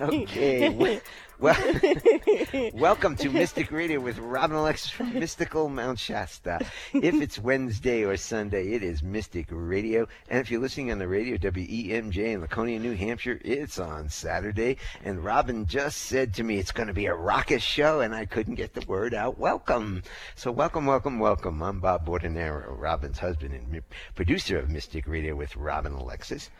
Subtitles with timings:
[0.00, 1.00] okay.
[1.40, 1.54] Well,
[2.74, 6.58] welcome to Mystic Radio with Robin Alexis from Mystical Mount Shasta.
[6.92, 10.08] If it's Wednesday or Sunday, it is Mystic Radio.
[10.28, 14.78] And if you're listening on the radio, WEMJ in Laconia, New Hampshire, it's on Saturday.
[15.04, 18.24] And Robin just said to me, it's going to be a raucous show, and I
[18.24, 19.38] couldn't get the word out.
[19.38, 20.02] Welcome.
[20.34, 21.62] So, welcome, welcome, welcome.
[21.62, 23.82] I'm Bob Bordenero, Robin's husband and
[24.16, 26.50] producer of Mystic Radio with Robin Alexis.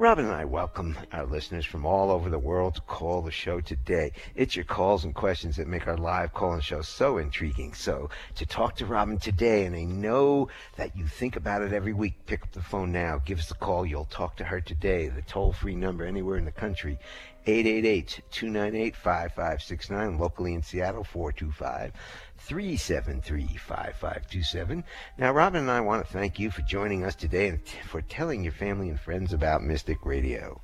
[0.00, 3.60] Robin and I welcome our listeners from all over the world to call the show
[3.60, 4.12] today.
[4.34, 7.74] It's your calls and questions that make our live call-in show so intriguing.
[7.74, 11.92] So to talk to Robin today, and I know that you think about it every
[11.92, 13.20] week, pick up the phone now.
[13.26, 13.84] Give us a call.
[13.84, 15.08] You'll talk to her today.
[15.08, 16.98] The toll-free number anywhere in the country,
[17.46, 21.92] 888-298-5569, locally in Seattle, 425
[22.40, 24.84] 373 5527.
[25.18, 28.42] Now, Robin and I want to thank you for joining us today and for telling
[28.42, 30.60] your family and friends about Mystic Radio.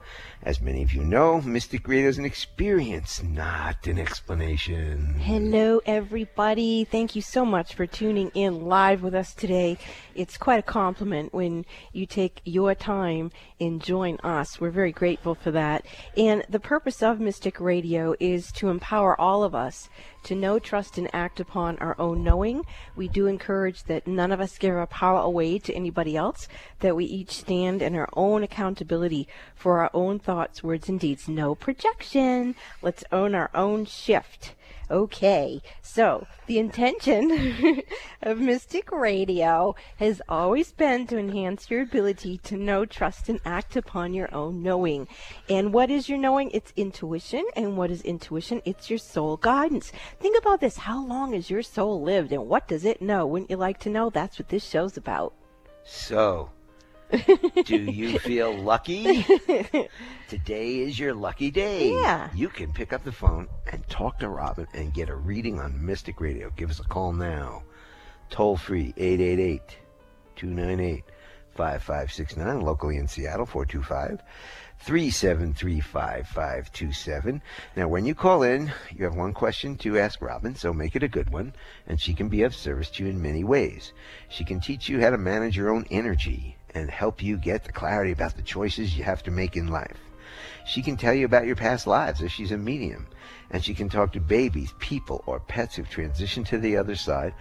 [0.47, 5.17] As many of you know, Mystic Radio is an experience, not an explanation.
[5.19, 6.85] Hello, everybody.
[6.85, 9.77] Thank you so much for tuning in live with us today.
[10.15, 14.61] It's quite a compliment when you take your time and join us.
[14.61, 15.85] We're very grateful for that.
[16.17, 19.89] And the purpose of Mystic Radio is to empower all of us
[20.27, 22.65] to know, trust, and act upon our own knowing.
[22.97, 26.49] We do encourage that none of us give our power away to anybody else,
[26.81, 31.29] that we each stand in our own accountability for our own thoughts, words, and deeds.
[31.29, 32.55] No projection.
[32.83, 34.55] Let's own our own shift.
[34.89, 37.83] Okay, so the intention
[38.23, 43.75] of Mystic Radio has always been to enhance your ability to know, trust, and act
[43.75, 45.09] upon your own knowing.
[45.49, 46.53] And what is your knowing?
[46.53, 47.45] It's intuition.
[47.57, 48.63] And what is intuition?
[48.65, 49.91] It's your soul guidance.
[50.21, 50.77] Think about this.
[50.77, 53.27] How long has your soul lived and what does it know?
[53.27, 54.11] Wouldn't you like to know?
[54.11, 55.35] That's what this show's about.
[55.83, 56.51] So,
[57.65, 59.25] do you feel lucky?
[60.29, 61.93] Today is your lucky day.
[61.93, 62.31] Yeah.
[62.35, 65.85] You can pick up the phone and talk to Robin and get a reading on
[65.85, 66.51] Mystic Radio.
[66.57, 67.63] Give us a call now.
[68.31, 69.79] Toll free 888
[70.37, 71.05] 298
[71.55, 74.23] 5569, locally in Seattle 425
[74.79, 77.43] 373 5527.
[77.77, 81.03] Now, when you call in, you have one question to ask Robin, so make it
[81.03, 81.55] a good one,
[81.87, 83.93] and she can be of service to you in many ways.
[84.29, 87.73] She can teach you how to manage your own energy and help you get the
[87.73, 89.97] clarity about the choices you have to make in life.
[90.67, 93.07] She can tell you about your past lives if she's a medium,
[93.51, 97.33] and she can talk to babies, people, or pets who've transitioned to the other side,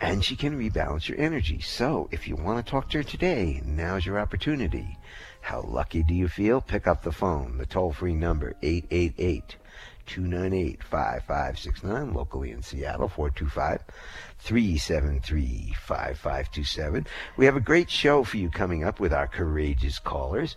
[0.00, 1.60] and she can rebalance your energy.
[1.60, 4.96] So, if you want to talk to her today, now's your opportunity.
[5.40, 6.60] How lucky do you feel?
[6.60, 9.56] Pick up the phone, the toll free number 888
[10.06, 13.82] 298 5569, locally in Seattle 425
[14.38, 17.06] 373 5527.
[17.36, 20.56] We have a great show for you coming up with our courageous callers.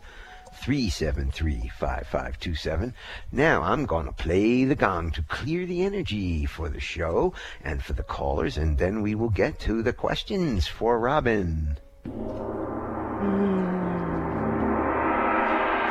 [0.64, 2.94] 373 5527.
[3.32, 7.84] Now I'm going to play the gong to clear the energy for the show and
[7.84, 11.78] for the callers, and then we will get to the questions for Robin.
[12.06, 13.85] Hmm.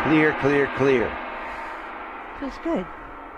[0.04, 1.18] Clear, clear, clear.
[2.38, 2.86] Feels good.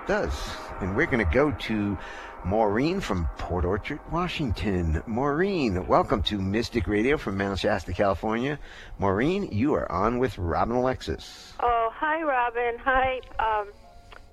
[0.09, 0.57] does.
[0.81, 1.97] And we're going to go to
[2.45, 5.01] Maureen from Port Orchard, Washington.
[5.07, 8.59] Maureen, welcome to Mystic Radio from Mount Shasta, California.
[8.99, 11.55] Maureen, you are on with Robin Alexis.
[11.61, 12.79] Oh, hi, Robin.
[12.83, 13.69] Hi, um,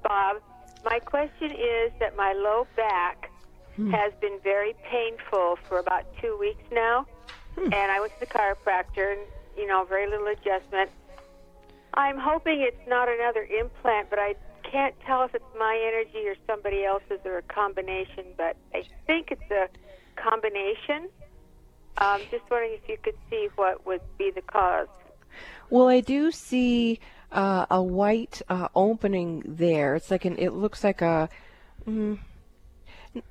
[0.01, 0.37] Bob.
[0.83, 3.29] My question is that my low back
[3.91, 7.05] has been very painful for about two weeks now,
[7.57, 9.21] and I went to the chiropractor, and
[9.55, 10.89] you know, very little adjustment.
[11.93, 16.35] I'm hoping it's not another implant, but I can't tell if it's my energy or
[16.47, 18.25] somebody else's or a combination.
[18.37, 19.67] But I think it's a
[20.15, 21.09] combination.
[21.97, 24.87] Um, just wondering if you could see what would be the cause.
[25.69, 26.99] Well, I do see
[27.31, 29.95] uh, a white uh, opening there.
[29.95, 30.37] It's like an.
[30.37, 31.29] It looks like a.
[31.87, 32.19] Mm,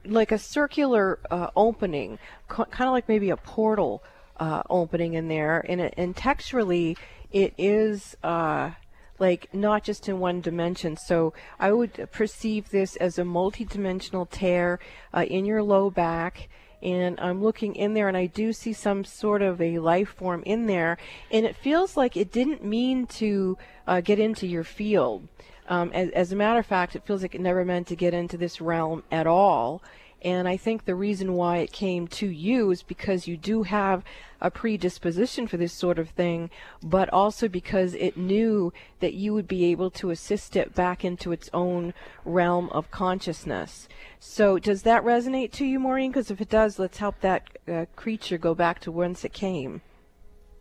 [0.04, 4.02] like a circular uh, opening, kind of like maybe a portal
[4.36, 6.96] uh, opening in there, and, and texturally
[7.32, 8.70] it is uh,
[9.18, 10.96] like not just in one dimension.
[10.96, 14.78] So I would perceive this as a multi-dimensional tear
[15.14, 16.48] uh, in your low back.
[16.82, 20.42] And I'm looking in there, and I do see some sort of a life form
[20.44, 20.98] in there,
[21.30, 23.56] and it feels like it didn't mean to
[23.86, 25.28] uh, get into your field.
[25.68, 28.14] Um, as, as, a matter of fact, it feels like it never meant to get
[28.14, 29.80] into this realm at all.
[30.22, 34.04] And I think the reason why it came to you is because you do have
[34.40, 36.48] a predisposition for this sort of thing,
[36.82, 41.32] but also because it knew that you would be able to assist it back into
[41.32, 41.92] its own
[42.24, 43.88] realm of consciousness.
[44.20, 46.12] So, does that resonate to you, Maureen?
[46.12, 49.82] Because if it does, let's help that uh, creature go back to whence it came.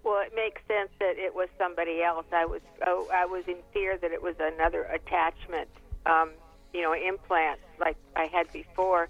[0.03, 2.25] Well, it makes sense that it was somebody else.
[2.31, 5.69] I was oh, I was in fear that it was another attachment,
[6.07, 6.31] um,
[6.73, 9.09] you know, implant like I had before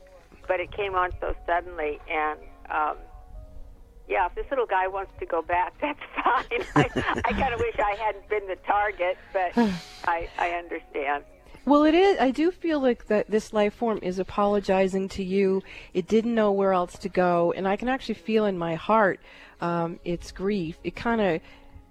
[0.52, 2.38] but it came on so suddenly, and
[2.70, 2.98] um,
[4.10, 6.66] yeah, if this little guy wants to go back, that's fine.
[6.76, 9.58] I, I kind of wish I hadn't been the target, but
[10.06, 11.24] I, I understand.
[11.64, 12.20] Well, it is.
[12.20, 15.62] I do feel like that this life form is apologizing to you.
[15.94, 19.22] It didn't know where else to go, and I can actually feel in my heart
[19.62, 20.80] um, its grief.
[20.84, 21.42] It kind of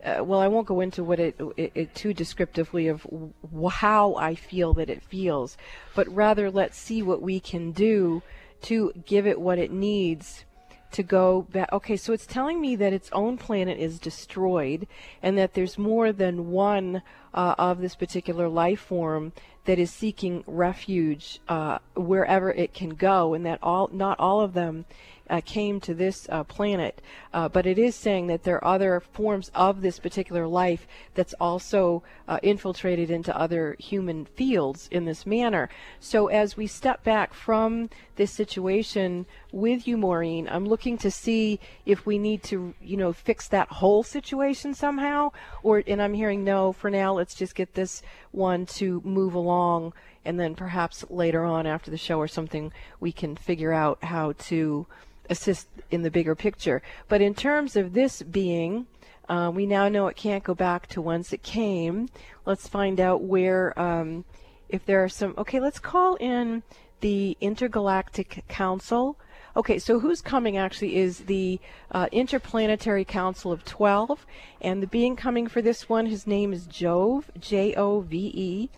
[0.04, 4.16] uh, well, I won't go into what it, it, it, too descriptively of w- how
[4.16, 5.56] I feel that it feels,
[5.94, 8.22] but rather let's see what we can do
[8.62, 10.44] to give it what it needs
[10.92, 11.72] to go back.
[11.72, 14.86] Okay, so it's telling me that its own planet is destroyed
[15.22, 17.02] and that there's more than one
[17.32, 19.32] uh, of this particular life form
[19.66, 24.54] that is seeking refuge uh, wherever it can go, and that all not all of
[24.54, 24.84] them
[25.30, 27.00] uh, came to this uh, planet,
[27.32, 31.34] uh, but it is saying that there are other forms of this particular life that's
[31.34, 35.68] also uh, infiltrated into other human fields in this manner.
[36.00, 41.60] So as we step back from this situation with you, Maureen, I'm looking to see
[41.86, 45.30] if we need to, you know, fix that whole situation somehow,
[45.62, 46.72] or and I'm hearing no.
[46.72, 48.02] For now, let's just get this
[48.32, 49.92] one to move along
[50.24, 54.32] and then perhaps later on after the show or something we can figure out how
[54.32, 54.86] to
[55.30, 56.82] assist in the bigger picture.
[57.08, 58.86] But in terms of this being,
[59.28, 62.08] uh, we now know it can't go back to whence it came.
[62.44, 64.24] Let's find out where, um,
[64.68, 65.34] if there are some.
[65.38, 66.64] Okay, let's call in
[67.00, 69.16] the Intergalactic Council.
[69.56, 71.60] Okay, so who's coming actually is the
[71.90, 74.24] uh, Interplanetary Council of 12,
[74.60, 78.70] and the being coming for this one, his name is Jove, J O V E.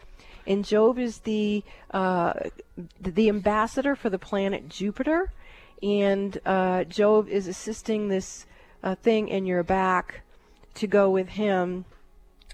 [0.47, 1.63] And Jove is the
[1.93, 2.33] uh,
[3.01, 5.31] the ambassador for the planet Jupiter
[5.83, 8.47] and uh, Jove is assisting this
[8.83, 10.23] uh, thing in your back
[10.75, 11.85] to go with him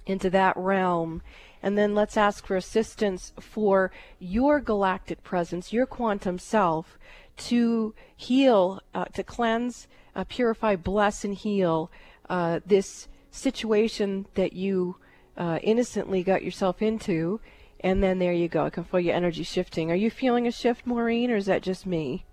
[0.07, 1.23] into that realm.
[1.63, 6.99] And then let's ask for assistance for your galactic presence, your quantum self,
[7.37, 11.91] to heal, uh, to cleanse, uh, purify, bless, and heal
[12.29, 14.97] uh, this situation that you
[15.37, 17.41] uh, innocently got yourself into.
[17.81, 18.65] And then there you go.
[18.65, 19.91] I can feel your energy shifting.
[19.91, 22.25] Are you feeling a shift, Maureen, or is that just me?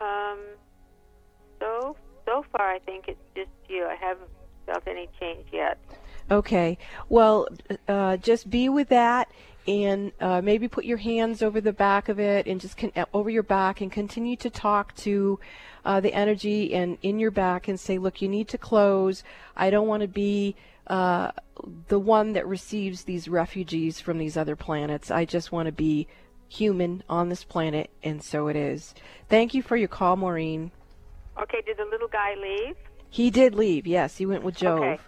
[0.00, 0.38] Um,
[1.60, 1.96] so
[2.26, 3.86] so far, I think it's just you.
[3.86, 4.30] I haven't
[4.66, 5.78] felt any change yet.
[6.30, 6.76] Okay.
[7.08, 7.48] Well,
[7.88, 9.30] uh, just be with that,
[9.68, 13.04] and uh, maybe put your hands over the back of it, and just con- uh,
[13.14, 15.38] over your back, and continue to talk to
[15.84, 19.22] uh, the energy and in your back, and say, "Look, you need to close.
[19.56, 20.56] I don't want to be."
[20.88, 21.32] Uh,
[21.88, 25.10] the one that receives these refugees from these other planets.
[25.10, 26.06] I just want to be
[26.48, 28.94] human on this planet, and so it is.
[29.28, 30.70] Thank you for your call, Maureen.
[31.40, 32.76] Okay, did the little guy leave?
[33.10, 34.16] He did leave, yes.
[34.16, 34.80] He went with Jove.
[34.80, 34.98] Okay.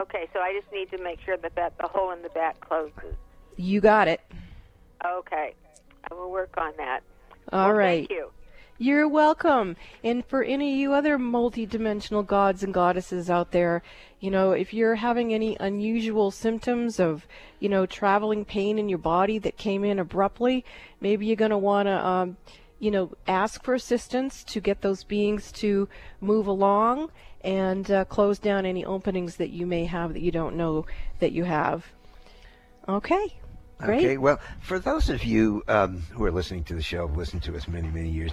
[0.00, 2.60] Okay, so I just need to make sure that, that the hole in the back
[2.60, 3.14] closes.
[3.56, 4.20] You got it.
[5.04, 5.54] Okay.
[6.10, 7.00] I will work on that.
[7.52, 8.08] All well, right.
[8.08, 8.30] Thank you.
[8.76, 9.76] You're welcome.
[10.02, 13.82] And for any of you other multi-dimensional gods and goddesses out there,
[14.18, 17.26] you know, if you're having any unusual symptoms of,
[17.60, 20.64] you know, traveling pain in your body that came in abruptly,
[21.00, 22.36] maybe you're going to want to, um,
[22.80, 25.88] you know, ask for assistance to get those beings to
[26.20, 27.10] move along
[27.42, 30.84] and uh, close down any openings that you may have that you don't know
[31.20, 31.86] that you have.
[32.88, 33.38] Okay.
[33.78, 34.04] Great.
[34.04, 37.42] Okay, well, for those of you um, who are listening to the show, have listened
[37.42, 38.30] to us many, many years,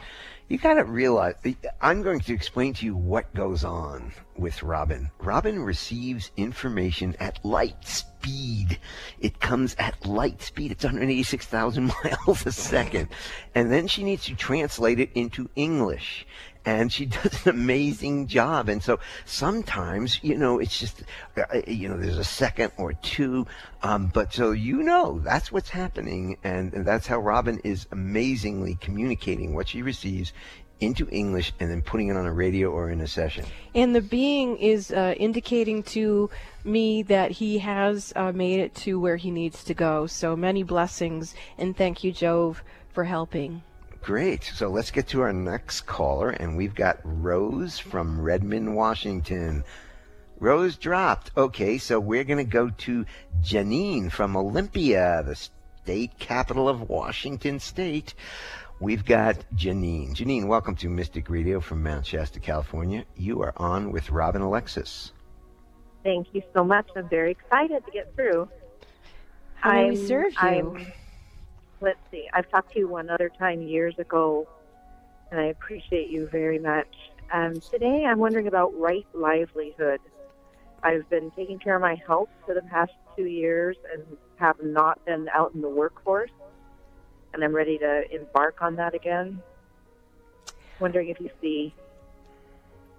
[0.52, 1.36] you got to realize
[1.80, 5.10] I'm going to explain to you what goes on with Robin.
[5.20, 8.78] Robin receives information at light speed.
[9.22, 10.74] It comes at light speed.
[10.74, 13.08] It's 186,000 miles a second.
[13.56, 16.28] And then she needs to translate it into English.
[16.66, 18.70] And she does an amazing job.
[18.70, 21.04] And so sometimes, you know, it's just,
[21.38, 23.48] uh, you know, there's a second or two,
[23.84, 28.76] um, but so you know that's what's happening, and, and that's how Robin is amazingly
[28.76, 30.34] communicating what she receives
[30.80, 33.46] into English and then putting it on a radio or in a session.
[33.76, 36.30] And the being is uh, indicating to
[36.64, 40.08] me that he has uh, made it to where he needs to go.
[40.08, 43.62] So many blessings, and thank you, Jove, for helping.
[44.02, 44.44] Great.
[44.44, 49.64] So let's get to our next caller, and we've got Rose from Redmond, Washington.
[50.40, 51.32] Rose dropped.
[51.38, 53.06] Okay, so we're going to go to
[53.44, 58.16] Janine from Olympia, the state capital of Washington State.
[58.80, 60.16] We've got Janine.
[60.16, 63.06] Janine, welcome to Mystic Radio from Mount Shasta, California.
[63.16, 65.14] You are on with Robin Alexis.
[66.04, 66.88] Thank you so much.
[66.96, 68.50] I'm very excited to get through.
[69.54, 70.40] How may we serve you?
[70.40, 70.92] I'm,
[71.82, 72.28] let's see.
[72.34, 74.48] I've talked to you one other time years ago,
[75.32, 76.94] and I appreciate you very much.
[77.34, 80.00] Um, today, I'm wondering about right livelihood.
[80.84, 84.04] I've been taking care of my health for the past two years and
[84.38, 86.32] have not been out in the workforce
[87.34, 89.42] and I'm ready to embark on that again.
[90.80, 91.74] Wondering if you see.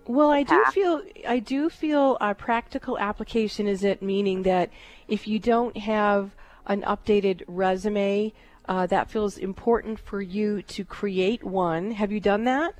[0.07, 4.71] Well, I do feel I do feel a practical application is it meaning that
[5.07, 6.35] if you don't have
[6.67, 8.33] an updated resume,
[8.69, 11.91] uh, that feels important for you to create one.
[11.93, 12.75] Have you done that?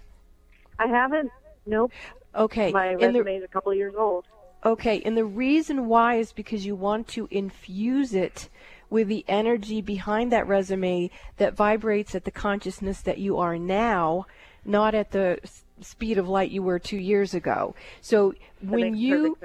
[0.79, 1.31] I haven't.
[1.67, 1.93] Nope.
[2.35, 2.73] Okay.
[2.73, 4.25] My resume is a couple of years old.
[4.65, 8.49] Okay, and the reason why is because you want to infuse it
[8.91, 14.27] with the energy behind that resume that vibrates at the consciousness that you are now,
[14.65, 15.39] not at the
[15.81, 17.75] speed of light you were two years ago.
[18.01, 19.37] So when you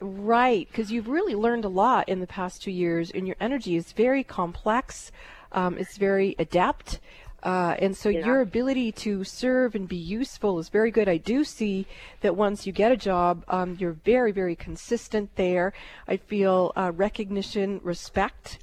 [0.00, 3.76] right, because you've really learned a lot in the past two years, and your energy
[3.76, 5.12] is very complex.
[5.56, 7.00] Um, it's very adept.
[7.42, 8.24] Uh, and so yeah.
[8.24, 11.08] your ability to serve and be useful is very good.
[11.08, 11.86] I do see
[12.20, 15.72] that once you get a job, um, you're very, very consistent there.
[16.08, 18.58] I feel uh, recognition, respect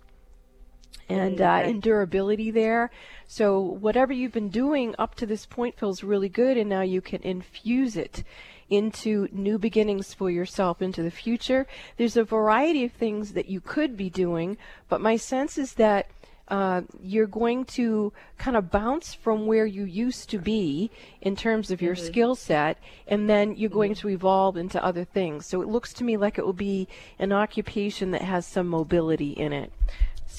[1.09, 2.91] and uh, endurability there.
[3.27, 7.01] So whatever you've been doing up to this point feels really good, and now you
[7.01, 8.23] can infuse it
[8.69, 11.67] into new beginnings for yourself into the future.
[11.97, 14.57] There's a variety of things that you could be doing,
[14.89, 16.07] but my sense is that
[16.47, 21.71] uh, you're going to kind of bounce from where you used to be in terms
[21.71, 22.05] of your mm-hmm.
[22.05, 24.07] skill set, and then you're going mm-hmm.
[24.07, 25.45] to evolve into other things.
[25.45, 29.31] So it looks to me like it will be an occupation that has some mobility
[29.31, 29.71] in it.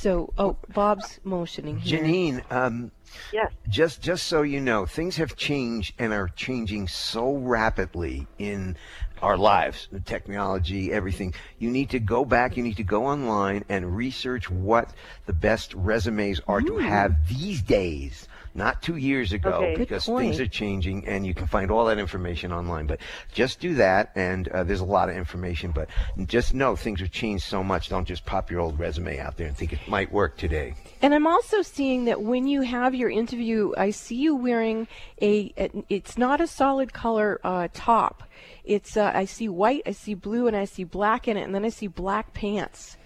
[0.04, 1.98] So, oh, Bob's motioning here.
[1.98, 2.90] Janine, um,
[3.32, 3.50] yes.
[3.70, 8.76] Just, just so you know, things have changed and are changing so rapidly in
[9.22, 11.32] our lives, the technology, everything.
[11.58, 12.58] You need to go back.
[12.58, 14.92] You need to go online and research what
[15.24, 16.66] the best resumes are Ooh.
[16.66, 19.76] to have these days not two years ago, okay.
[19.76, 22.86] because things are changing, and you can find all that information online.
[22.86, 23.00] But
[23.32, 25.72] just do that, and uh, there's a lot of information.
[25.72, 25.88] But
[26.26, 27.88] just know things have changed so much.
[27.88, 30.74] Don't just pop your old resume out there and think it might work today.
[31.02, 34.86] And I'm also seeing that when you have your interview, I see you wearing
[35.20, 35.52] a.
[35.88, 38.22] It's not a solid color uh, top.
[38.64, 41.54] It's uh, I see white, I see blue, and I see black in it, and
[41.54, 42.96] then I see black pants.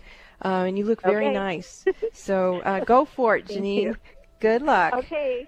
[0.45, 1.35] Uh, and you look very okay.
[1.35, 1.85] nice.
[2.13, 3.97] so uh, go for it, Janine.
[4.41, 4.95] Good luck.
[4.95, 5.47] Okay.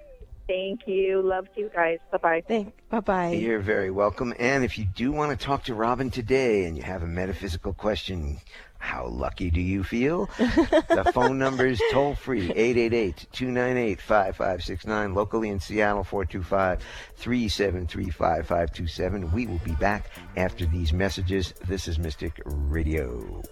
[0.48, 1.22] Thank you.
[1.22, 2.00] Love you guys.
[2.10, 2.42] Bye bye.
[2.46, 2.74] Thank.
[2.88, 3.30] Bye bye.
[3.30, 4.34] You're very welcome.
[4.38, 7.72] And if you do want to talk to Robin today and you have a metaphysical
[7.72, 8.40] question,
[8.80, 10.26] how lucky do you feel?
[10.38, 15.14] the phone number is toll free 888 298 5569.
[15.14, 16.82] Locally in Seattle 425
[17.14, 19.32] 373 5527.
[19.32, 21.54] We will be back after these messages.
[21.68, 23.42] This is Mystic Radio.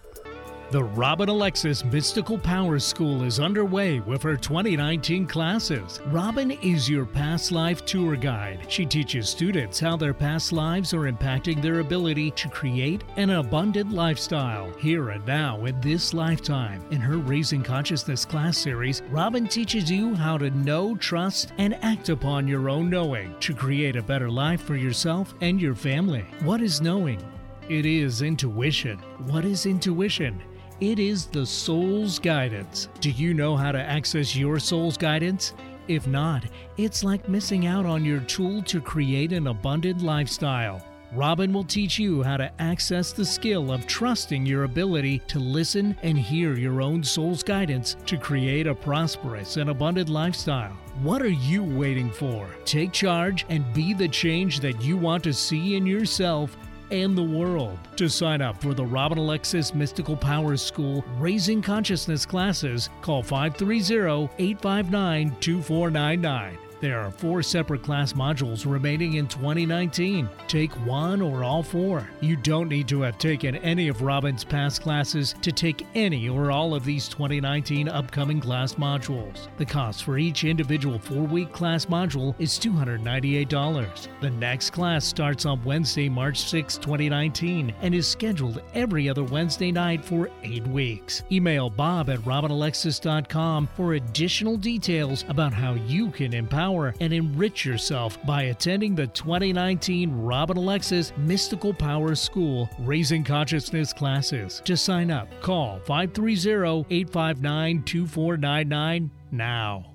[0.71, 5.99] The Robin Alexis Mystical Powers School is underway with her 2019 classes.
[6.09, 8.67] Robin is your past life tour guide.
[8.69, 13.93] She teaches students how their past lives are impacting their ability to create an abundant
[13.93, 16.85] lifestyle here and now in this lifetime.
[16.91, 22.11] In her Raising Consciousness class series, Robin teaches you how to know, trust, and act
[22.11, 26.27] upon your own knowing to create a better life for yourself and your family.
[26.43, 27.23] What is knowing?
[27.71, 28.99] It is intuition.
[29.27, 30.43] What is intuition?
[30.81, 32.89] It is the soul's guidance.
[33.01, 35.53] Do you know how to access your soul's guidance?
[35.89, 36.45] If not,
[36.77, 40.81] it's like missing out on your tool to create an abundant lifestyle.
[41.15, 45.97] Robin will teach you how to access the skill of trusting your ability to listen
[46.05, 50.77] and hear your own soul's guidance to create a prosperous and abundant lifestyle.
[51.03, 52.49] What are you waiting for?
[52.65, 56.57] Take charge and be the change that you want to see in yourself
[56.91, 57.79] and the world.
[57.97, 64.29] To sign up for the Robin Alexis Mystical Powers School Raising Consciousness classes, call 530
[64.39, 66.68] 859 2499.
[66.81, 70.29] There are four separate class modules remaining in 2019.
[70.47, 72.09] Take one or all four.
[72.21, 76.53] You don't need to have taken any of Robin's past classes to take any or
[76.53, 79.49] all of these 2019 upcoming class modules.
[79.57, 84.09] The cost for each individual four week class module is $298.
[84.21, 89.73] The next class starts on Wednesday, March 6, 2019, and is scheduled every other Wednesday
[89.73, 91.25] night for eight weeks.
[91.33, 96.68] Email bob at robinalexis.com for additional details about how you can empower
[97.01, 104.61] and enrich yourself by attending the 2019 Robin Alexis Mystical Power School Raising Consciousness classes.
[104.67, 109.93] To sign up, call 530 859 2499 now.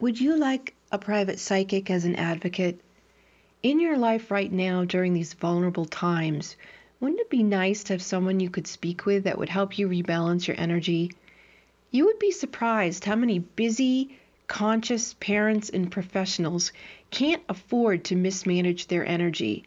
[0.00, 2.80] Would you like a private psychic as an advocate?
[3.62, 6.56] In your life right now during these vulnerable times,
[7.00, 9.88] wouldn't it be nice to have someone you could speak with that would help you
[9.88, 11.12] rebalance your energy?
[11.90, 16.72] You would be surprised how many busy, conscious parents and professionals
[17.10, 19.64] can't afford to mismanage their energy.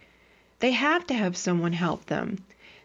[0.60, 2.44] They have to have someone help them.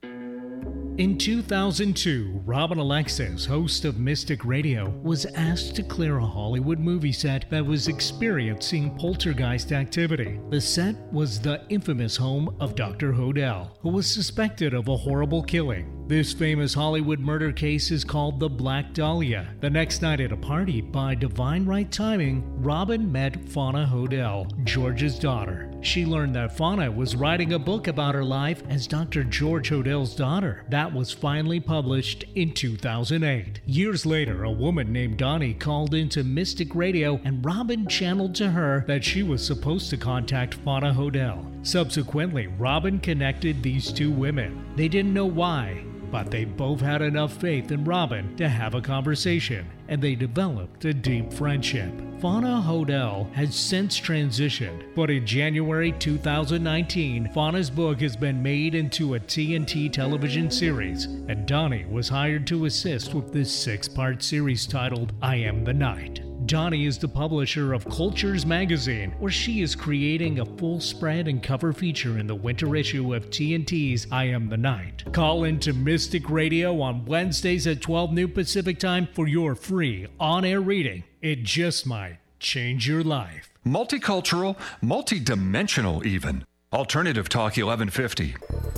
[0.97, 7.13] In 2002, Robin Alexis, host of Mystic Radio, was asked to clear a Hollywood movie
[7.13, 10.37] set that was experiencing poltergeist activity.
[10.49, 13.13] The set was the infamous home of Dr.
[13.13, 16.04] Hodel, who was suspected of a horrible killing.
[16.07, 19.47] This famous Hollywood murder case is called the Black Dahlia.
[19.61, 25.17] The next night at a party, by divine right timing, Robin met Fauna Hodel, George's
[25.17, 25.71] daughter.
[25.81, 29.23] She learned that Fauna was writing a book about her life as Dr.
[29.23, 30.63] George Hodel's daughter.
[30.69, 33.61] That was finally published in 2008.
[33.65, 38.83] Years later, a woman named Donnie called into Mystic Radio and Robin channeled to her
[38.87, 41.65] that she was supposed to contact Fauna Hodel.
[41.65, 44.63] Subsequently, Robin connected these two women.
[44.75, 48.81] They didn't know why, but they both had enough faith in Robin to have a
[48.81, 51.91] conversation, and they developed a deep friendship.
[52.19, 59.15] Fauna Hodel has since transitioned, but in January 2019, Fauna's book has been made into
[59.15, 64.65] a TNT television series, and Donnie was hired to assist with this six part series
[64.65, 66.21] titled I Am the Night.
[66.45, 71.41] Donnie is the publisher of Cultures magazine, where she is creating a full spread and
[71.41, 75.03] cover feature in the winter issue of TNT's I Am the Night.
[75.11, 80.45] Call into Mystic Radio on Wednesdays at 12 noon Pacific time for your free on
[80.45, 81.03] air reading.
[81.21, 83.49] It just might change your life.
[83.65, 86.45] Multicultural, multidimensional, even.
[86.75, 88.35] Alternative Talk 1150.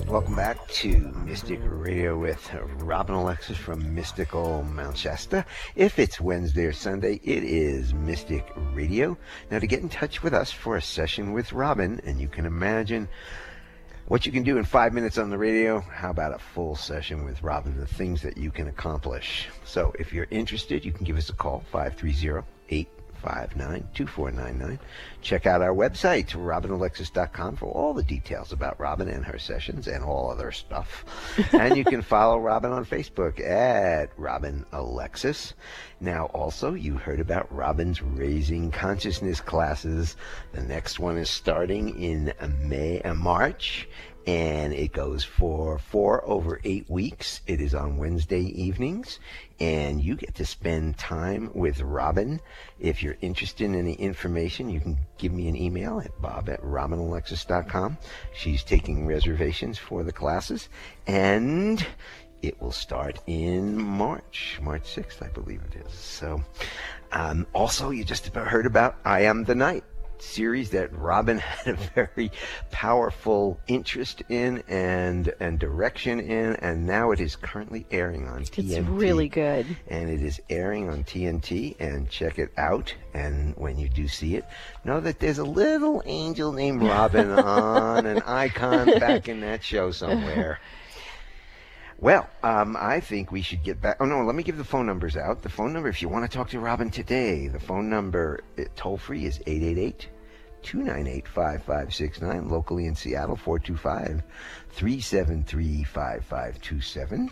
[0.08, 5.44] Welcome back to Mystic Radio with Robin Alexis from Mystical Mount Shasta.
[5.76, 9.18] If it's Wednesday or Sunday, it is Mystic Radio.
[9.50, 12.46] Now, to get in touch with us for a session with Robin, and you can
[12.46, 13.10] imagine
[14.08, 17.26] what you can do in five minutes on the radio, how about a full session
[17.26, 19.50] with Robin, the things that you can accomplish.
[19.66, 22.46] So, if you're interested, you can give us a call, 530
[23.24, 24.80] 859-2499.
[25.28, 30.02] Check out our website, robinalexis.com, for all the details about Robin and her sessions and
[30.02, 31.04] all other stuff.
[31.52, 35.54] and you can follow Robin on Facebook at Robin Alexis.
[36.00, 40.16] Now, also, you heard about Robin's Raising Consciousness classes.
[40.54, 43.90] The next one is starting in May, uh, March,
[44.28, 47.40] and it goes for four over eight weeks.
[47.48, 49.20] It is on Wednesday evenings,
[49.58, 52.42] and you get to spend time with Robin.
[52.78, 56.62] If you're interested in any information, you can give me an email at bob at
[56.62, 57.98] robinalexis.com.
[58.34, 60.70] She's taking reservations for the classes,
[61.06, 61.86] and
[62.42, 65.94] it will start in March, March 6th, I believe it is.
[65.94, 66.44] So,
[67.12, 69.84] um, also, you just about heard about I Am the Night.
[70.22, 72.32] Series that Robin had a very
[72.72, 78.78] powerful interest in and and direction in, and now it is currently airing on TNT.
[78.78, 79.66] It's really good.
[79.88, 82.94] And it is airing on TNT, and check it out.
[83.14, 84.46] And when you do see it,
[84.84, 89.92] know that there's a little angel named Robin on an icon back in that show
[89.92, 90.60] somewhere.
[92.00, 93.98] Well, um, I think we should get back.
[94.00, 95.42] Oh no, let me give the phone numbers out.
[95.42, 98.66] The phone number, if you want to talk to Robin today, the phone number uh,
[98.76, 100.08] toll free is 888
[100.62, 102.50] 298 5569.
[102.50, 104.22] Locally in Seattle, 425
[104.70, 107.32] 373 5527.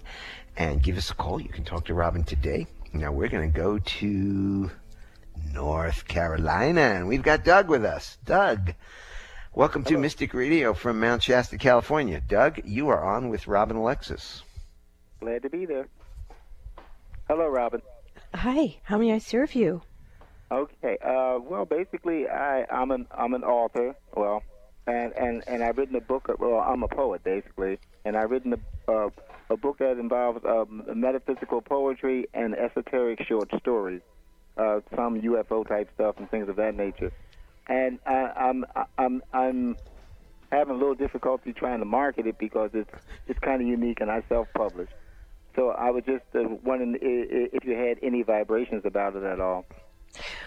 [0.58, 1.40] And give us a call.
[1.40, 2.66] You can talk to Robin today.
[2.92, 4.72] Now we're going to go to
[5.54, 8.18] North Carolina, and we've got Doug with us.
[8.26, 8.74] Doug.
[9.54, 12.20] Welcome to Mystic Radio from Mount Shasta, California.
[12.20, 14.42] Doug, you are on with Robin Alexis.
[15.26, 15.88] Glad to be there.
[17.28, 17.82] Hello, Robin.
[18.36, 19.82] Hi, how may I serve you?
[20.52, 21.00] Okay.
[21.04, 23.96] Uh, well, basically, I I'm an I'm an author.
[24.16, 24.44] Well,
[24.86, 26.30] and and and I've written a book.
[26.38, 29.10] Well, I'm a poet basically, and I've written a uh,
[29.50, 34.02] a book that involves um, metaphysical poetry and esoteric short stories,
[34.60, 37.12] uh, some UFO type stuff and things of that nature.
[37.68, 38.64] And I, I'm
[39.00, 39.76] I'm I'm
[40.52, 42.92] having a little difficulty trying to market it because it's
[43.26, 44.90] it's kind of unique, and I self-publish.
[45.56, 49.66] So I was just uh, wondering if you had any vibrations about it at all.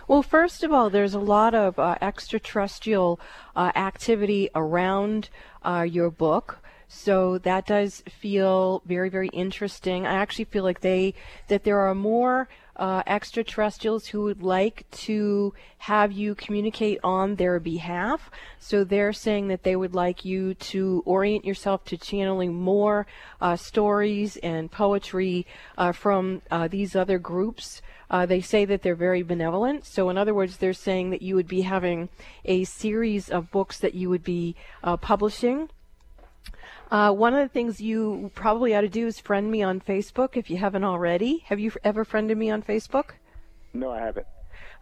[0.06, 3.20] Well, first of all, there's a lot of uh, extraterrestrial
[3.54, 5.28] uh, activity around
[5.62, 6.60] uh, your book.
[6.88, 10.06] So that does feel very, very interesting.
[10.06, 11.14] I actually feel like they
[11.48, 17.58] that there are more uh, extraterrestrials who would like to have you communicate on their
[17.58, 18.30] behalf.
[18.58, 23.06] So they're saying that they would like you to orient yourself to channeling more
[23.40, 27.82] uh, stories and poetry uh, from uh, these other groups.
[28.10, 29.84] Uh, they say that they're very benevolent.
[29.84, 32.08] So, in other words, they're saying that you would be having
[32.44, 35.68] a series of books that you would be uh, publishing.
[36.90, 40.36] Uh, one of the things you probably ought to do is friend me on Facebook
[40.36, 41.44] if you haven't already.
[41.46, 43.10] Have you ever friended me on Facebook?
[43.74, 44.26] No, I haven't.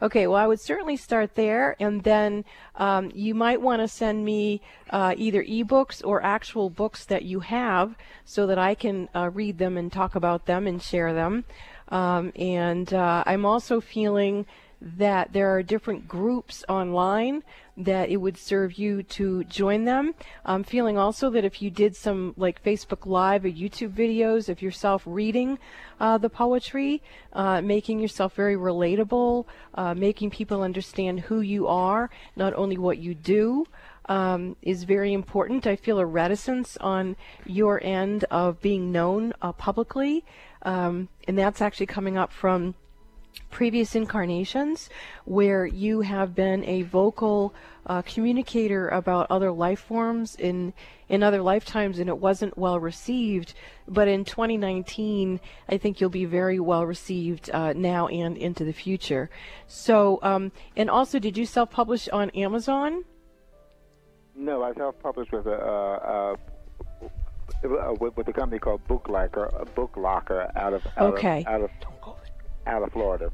[0.01, 4.25] Okay, well, I would certainly start there, and then um, you might want to send
[4.25, 9.31] me uh, either ebooks or actual books that you have so that I can uh,
[9.33, 11.45] read them and talk about them and share them.
[11.88, 14.45] Um, and uh, I'm also feeling
[14.80, 17.42] that there are different groups online
[17.76, 20.14] that it would serve you to join them.
[20.44, 24.62] I'm feeling also that if you did some like Facebook Live or YouTube videos of
[24.62, 25.58] yourself reading
[26.00, 32.10] uh, the poetry, uh, making yourself very relatable, uh, making people understand who you are,
[32.34, 33.66] not only what you do.
[34.08, 35.66] Um, is very important.
[35.66, 40.24] I feel a reticence on your end of being known uh, publicly,
[40.62, 42.76] um, and that's actually coming up from
[43.51, 44.90] previous incarnations
[45.25, 47.55] where you have been a vocal
[47.87, 50.72] uh, communicator about other life forms in
[51.09, 53.55] in other lifetimes and it wasn't well received.
[53.87, 58.72] But in 2019 i think you'll be very well received uh, now and into the
[58.72, 59.31] future.
[59.68, 63.05] So um, and also did you self-publish on amazon?
[64.35, 66.37] No i self-published with a uh,
[67.64, 71.40] uh, with, with a company called Booklocker, a Booklocker out of out okay.
[71.40, 71.70] of, out of
[72.66, 73.31] out of Florida.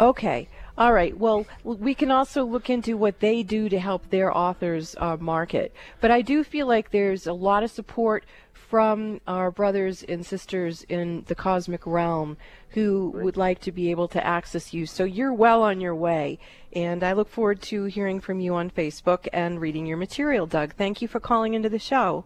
[0.00, 0.48] Okay.
[0.76, 1.16] All right.
[1.16, 5.74] Well, we can also look into what they do to help their authors uh, market.
[6.00, 10.84] But I do feel like there's a lot of support from our brothers and sisters
[10.88, 12.36] in the cosmic realm
[12.70, 14.86] who would like to be able to access you.
[14.86, 16.38] So you're well on your way.
[16.72, 20.74] And I look forward to hearing from you on Facebook and reading your material, Doug.
[20.74, 22.24] Thank you for calling into the show.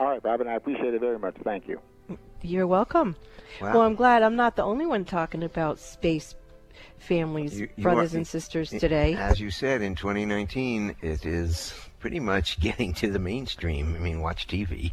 [0.00, 0.48] All right, Robin.
[0.48, 1.36] I appreciate it very much.
[1.44, 1.80] Thank you.
[2.44, 3.16] You're welcome.
[3.60, 3.72] Wow.
[3.72, 6.34] Well, I'm glad I'm not the only one talking about space
[6.98, 9.14] families, You- you brothers are- and sisters today.
[9.14, 11.72] As you said, in 2019, it is
[12.04, 13.94] pretty much getting to the mainstream.
[13.94, 14.92] I mean, watch TV.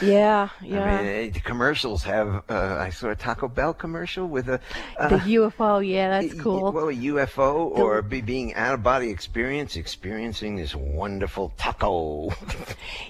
[0.00, 0.84] Yeah, yeah.
[0.84, 2.44] I mean, eh, the commercials have.
[2.48, 4.60] Uh, I saw a Taco Bell commercial with a.
[4.96, 6.70] Uh, the UFO, yeah, that's cool.
[6.70, 12.30] Well, a UFO or be being out of body experience, experiencing this wonderful taco.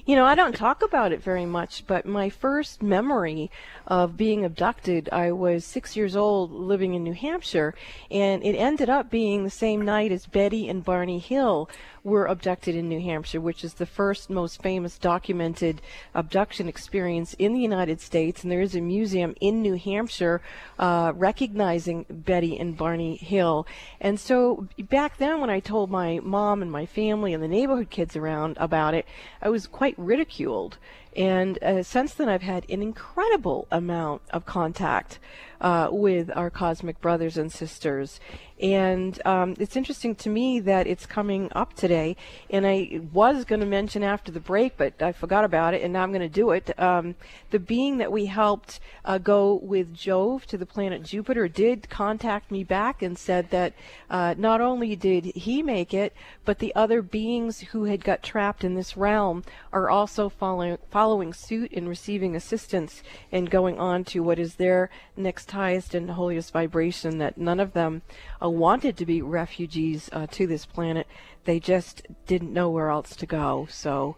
[0.06, 3.50] You know, I don't talk about it very much, but my first memory
[3.86, 7.74] of being abducted, I was six years old living in New Hampshire,
[8.10, 11.68] and it ended up being the same night as Betty and Barney Hill
[12.06, 15.82] were abducted in New Hampshire, which is the first most famous documented
[16.14, 18.44] abduction experience in the United States.
[18.44, 20.40] And there is a museum in New Hampshire
[20.78, 23.66] uh, recognizing Betty and Barney Hill.
[24.00, 27.90] And so back then, when I told my mom and my family and the neighborhood
[27.90, 29.04] kids around about it,
[29.42, 30.78] I was quite ridiculed.
[31.16, 35.18] And uh, since then, I've had an incredible amount of contact
[35.60, 38.20] uh, with our cosmic brothers and sisters.
[38.58, 42.16] And um, it's interesting to me that it's coming up today.
[42.48, 45.92] And I was going to mention after the break, but I forgot about it, and
[45.92, 46.78] now I'm going to do it.
[46.80, 47.16] Um,
[47.50, 52.50] the being that we helped uh, go with Jove to the planet Jupiter did contact
[52.50, 53.74] me back and said that
[54.08, 56.14] uh, not only did he make it,
[56.46, 61.32] but the other beings who had got trapped in this realm are also following following
[61.34, 66.52] suit and receiving assistance and going on to what is their next highest and holiest
[66.52, 67.18] vibration.
[67.18, 68.02] That none of them
[68.42, 71.06] uh, wanted to be refugees uh, to this planet.
[71.44, 73.66] They just didn't know where else to go.
[73.70, 74.16] So,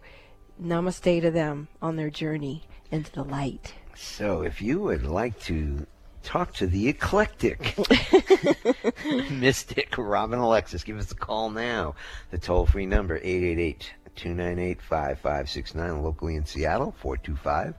[0.61, 3.73] namaste to them on their journey into the light.
[3.95, 5.85] So, if you would like to
[6.23, 7.77] talk to the eclectic
[9.31, 11.95] mystic Robin Alexis, give us a call now.
[12.31, 17.75] The toll free number 888 298 5569, locally in Seattle, 425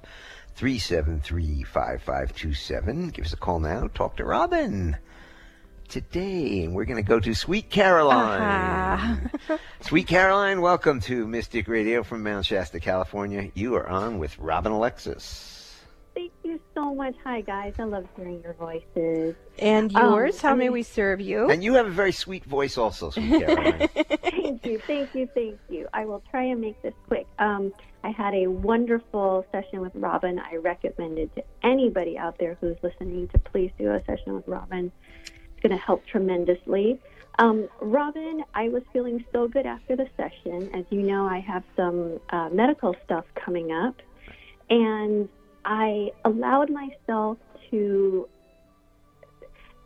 [0.54, 3.08] 373 5527.
[3.10, 3.88] Give us a call now.
[3.94, 4.96] Talk to Robin
[5.88, 6.64] today.
[6.64, 8.40] And we're going to go to Sweet Caroline.
[8.42, 9.58] Uh-huh.
[9.80, 13.50] Sweet Caroline, welcome to Mystic Radio from Mount Shasta, California.
[13.54, 15.56] You are on with Robin Alexis.
[16.14, 17.14] Thank you so much.
[17.24, 17.74] Hi, guys.
[17.78, 19.36] I love hearing your voices.
[19.58, 21.48] And Um, yours, how I may we serve you?
[21.48, 23.88] And you have a very sweet voice also, Sweet Caroline.
[24.22, 25.88] thank you, thank you, thank you.
[25.94, 27.26] I will try and make this quick.
[27.38, 30.38] Um, I had a wonderful session with Robin.
[30.38, 34.48] I recommend it to anybody out there who's listening to please do a session with
[34.48, 34.90] Robin.
[35.24, 37.00] It's going to help tremendously.
[37.38, 40.70] Um, Robin, I was feeling so good after the session.
[40.74, 43.96] As you know, I have some uh, medical stuff coming up,
[44.68, 45.28] and
[45.64, 47.38] I allowed myself
[47.70, 48.28] to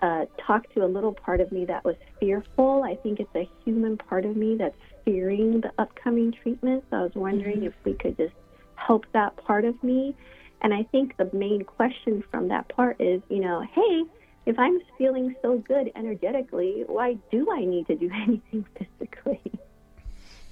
[0.02, 2.82] uh, talk to a little part of me that was fearful.
[2.84, 4.74] I think it's a human part of me that's
[5.04, 6.84] fearing the upcoming treatment.
[6.90, 8.34] So I was wondering if we could just
[8.76, 10.14] help that part of me.
[10.62, 14.04] And I think the main question from that part is, you know, hey,
[14.46, 19.40] if I'm feeling so good energetically, why do I need to do anything physically?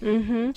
[0.01, 0.51] Mm-hmm.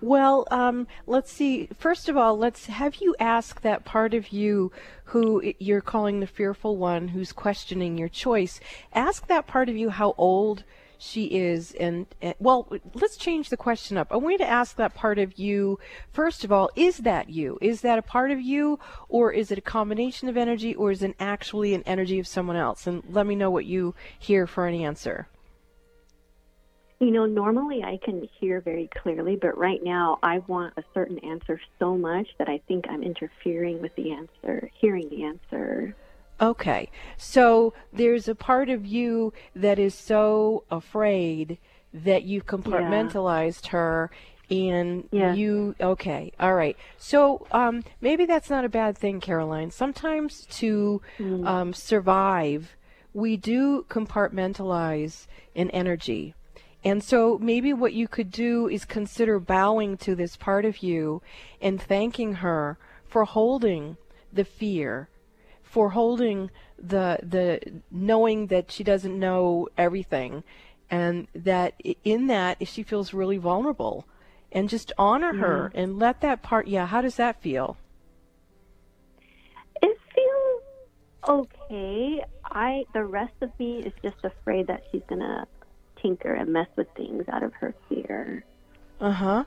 [0.00, 1.68] Well, um, let's see.
[1.76, 4.70] First of all, let's have you ask that part of you
[5.06, 8.60] who you're calling the fearful one, who's questioning your choice.
[8.92, 10.62] Ask that part of you how old
[10.98, 12.06] she is, and,
[12.38, 14.08] well, let's change the question up.
[14.10, 15.78] I want you to ask that part of you.
[16.12, 17.58] First of all, is that you?
[17.60, 18.78] Is that a part of you,
[19.08, 22.56] or is it a combination of energy, or is it actually an energy of someone
[22.56, 22.86] else?
[22.86, 25.28] And let me know what you hear for an answer.
[27.00, 31.18] You know, normally I can hear very clearly, but right now I want a certain
[31.18, 35.96] answer so much that I think I'm interfering with the answer, hearing the answer.
[36.40, 36.90] Okay.
[37.16, 41.58] So there's a part of you that is so afraid
[41.92, 44.10] that you've compartmentalized her
[44.50, 45.32] and Yeah.
[45.32, 46.76] you okay all right.
[46.98, 49.70] So um, maybe that's not a bad thing caroline.
[49.70, 51.00] Sometimes to
[51.44, 52.76] um, survive
[53.14, 56.34] we do compartmentalize an energy.
[56.82, 61.22] And so maybe what you could do is consider bowing to this part of you
[61.62, 63.96] and thanking her for holding
[64.32, 65.08] the fear,
[65.74, 67.58] for holding the the
[67.90, 70.44] knowing that she doesn't know everything
[70.88, 74.06] and that in that she feels really vulnerable
[74.52, 75.42] and just honor mm-hmm.
[75.42, 77.76] her and let that part yeah, how does that feel?
[79.82, 80.62] It feels
[81.28, 82.24] okay.
[82.44, 85.44] I the rest of me is just afraid that she's gonna
[86.00, 88.44] tinker and mess with things out of her fear.
[89.00, 89.44] Uh huh.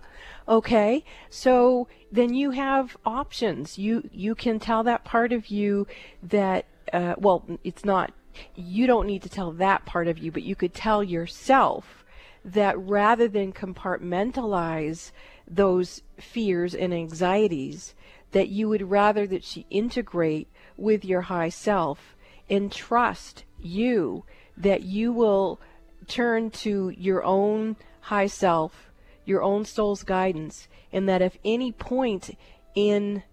[0.47, 1.03] Okay.
[1.29, 3.77] So then you have options.
[3.77, 5.87] You you can tell that part of you
[6.23, 8.13] that uh, well, it's not.
[8.55, 12.05] You don't need to tell that part of you, but you could tell yourself
[12.45, 15.11] that rather than compartmentalize
[15.47, 17.95] those fears and anxieties,
[18.31, 22.15] that you would rather that she integrate with your high self
[22.49, 24.23] and trust you
[24.55, 25.59] that you will
[26.07, 28.86] turn to your own high self,
[29.27, 32.37] your own soul's guidance, and that if any point
[32.75, 33.23] in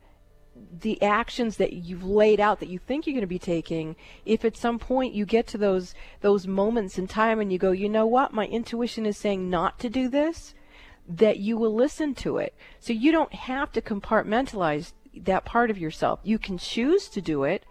[0.81, 4.45] the actions that you've laid out that you think you're going to be taking if
[4.45, 7.89] at some point you get to those those moments in time and you go you
[7.89, 8.33] know what?
[8.33, 10.55] My intuition is saying not to do this
[11.09, 12.55] that you will listen to it.
[12.81, 16.21] So you don't have to compartmentalize that part of yourself.
[16.23, 17.65] You can choose to do it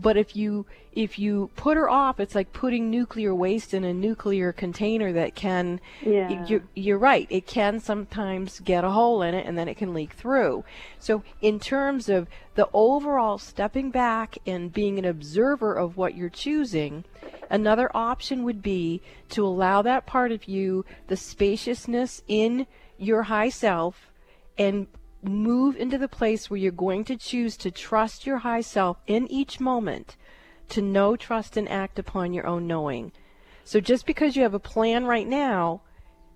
[0.00, 3.92] but if you if you put her off it's like putting nuclear waste in a
[3.92, 6.46] nuclear container that can Yeah.
[6.46, 9.92] you're, you're right it can sometimes get a hole in it and then it can
[9.94, 10.64] leak through
[10.98, 16.28] so in terms of the overall stepping back and being an observer of what you're
[16.28, 17.04] choosing
[17.50, 22.66] another option would be to allow that part of you the spaciousness in
[22.98, 24.10] your high self
[24.58, 24.86] and
[25.22, 29.30] move into the place where you're going to choose to trust your high self in
[29.30, 30.16] each moment,
[30.68, 33.12] to know, trust, and act upon your own knowing.
[33.64, 35.82] So just because you have a plan right now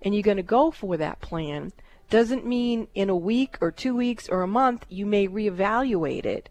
[0.01, 1.71] and you're going to go for that plan
[2.09, 6.49] doesn't mean in a week or two weeks or a month you may reevaluate it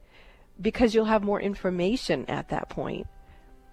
[0.60, 3.06] because you'll have more information at that point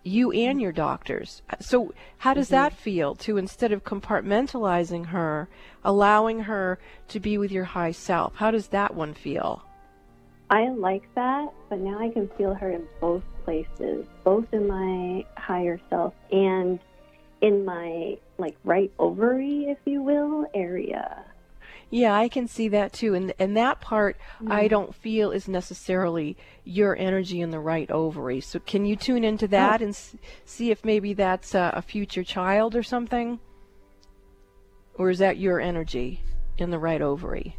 [0.03, 1.41] you and your doctors.
[1.59, 2.55] So, how does mm-hmm.
[2.55, 5.49] that feel to instead of compartmentalizing her,
[5.83, 8.35] allowing her to be with your high self?
[8.35, 9.63] How does that one feel?
[10.49, 15.25] I like that, but now I can feel her in both places, both in my
[15.37, 16.79] higher self and
[17.41, 21.23] in my like right ovary, if you will, area.
[21.89, 23.13] Yeah, I can see that too.
[23.15, 24.51] And and that part mm.
[24.51, 28.41] I don't feel is necessarily your energy in the right ovary.
[28.41, 29.49] So can you tune into oh.
[29.49, 29.85] that oh.
[29.85, 33.39] and s- see if maybe that's a, a future child or something?
[34.95, 36.21] Or is that your energy
[36.57, 37.55] in the right ovary?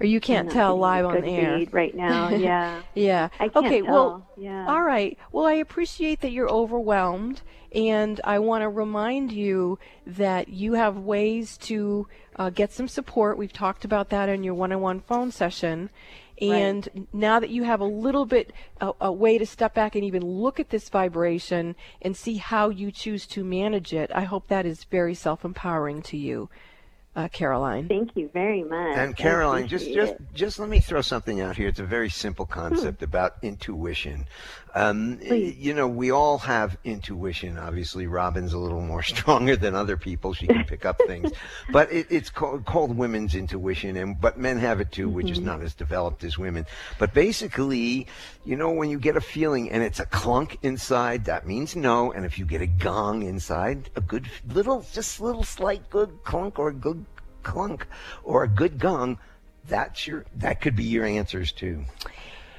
[0.00, 2.28] or you can't tell live on air right now.
[2.34, 2.82] Yeah.
[2.94, 3.28] yeah.
[3.40, 3.80] okay.
[3.80, 3.92] Tell.
[3.92, 4.28] Well.
[4.36, 4.66] Yeah.
[4.68, 5.16] All right.
[5.32, 7.42] Well, I appreciate that you're overwhelmed,
[7.74, 12.06] and I want to remind you that you have ways to
[12.36, 13.36] uh, get some support.
[13.36, 15.90] We've talked about that in your one-on-one phone session.
[16.40, 17.06] And right.
[17.12, 20.24] now that you have a little bit a, a way to step back and even
[20.24, 24.66] look at this vibration and see how you choose to manage it, I hope that
[24.66, 26.48] is very self-empowering to you
[27.16, 27.88] uh, Caroline.
[27.88, 28.96] Thank you very much.
[28.96, 30.22] And Caroline, just just it.
[30.34, 31.68] just let me throw something out here.
[31.68, 33.04] It's a very simple concept hmm.
[33.04, 34.26] about intuition.
[34.74, 37.58] Um, you know, we all have intuition.
[37.58, 40.34] Obviously, Robin's a little more stronger than other people.
[40.34, 41.30] She can pick up things,
[41.72, 45.16] but it, it's called, called, women's intuition, and but men have it too, mm-hmm.
[45.16, 46.66] which is not as developed as women.
[46.98, 48.08] But basically,
[48.44, 52.12] you know, when you get a feeling and it's a clunk inside, that means no.
[52.12, 56.58] And if you get a gong inside, a good little, just little slight good clunk
[56.58, 57.04] or a good
[57.44, 57.86] clunk
[58.24, 59.18] or a good gong,
[59.68, 61.84] that's your that could be your answers too.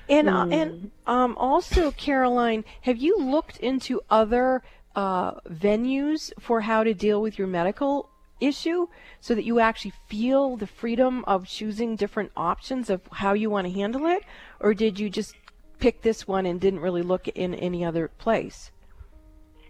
[0.09, 0.33] And mm.
[0.33, 4.63] uh, and um, also, Caroline, have you looked into other
[4.95, 8.87] uh, venues for how to deal with your medical issue,
[9.19, 13.65] so that you actually feel the freedom of choosing different options of how you want
[13.65, 14.23] to handle it,
[14.59, 15.35] or did you just
[15.79, 18.71] pick this one and didn't really look in any other place?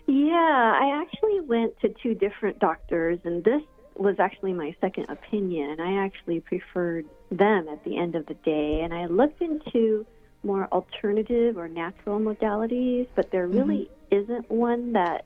[0.07, 3.61] Yeah, I actually went to two different doctors, and this
[3.95, 8.33] was actually my second opinion, and I actually preferred them at the end of the
[8.33, 8.81] day.
[8.83, 10.05] And I looked into
[10.45, 14.23] more alternative or natural modalities, but there really mm-hmm.
[14.23, 15.25] isn't one that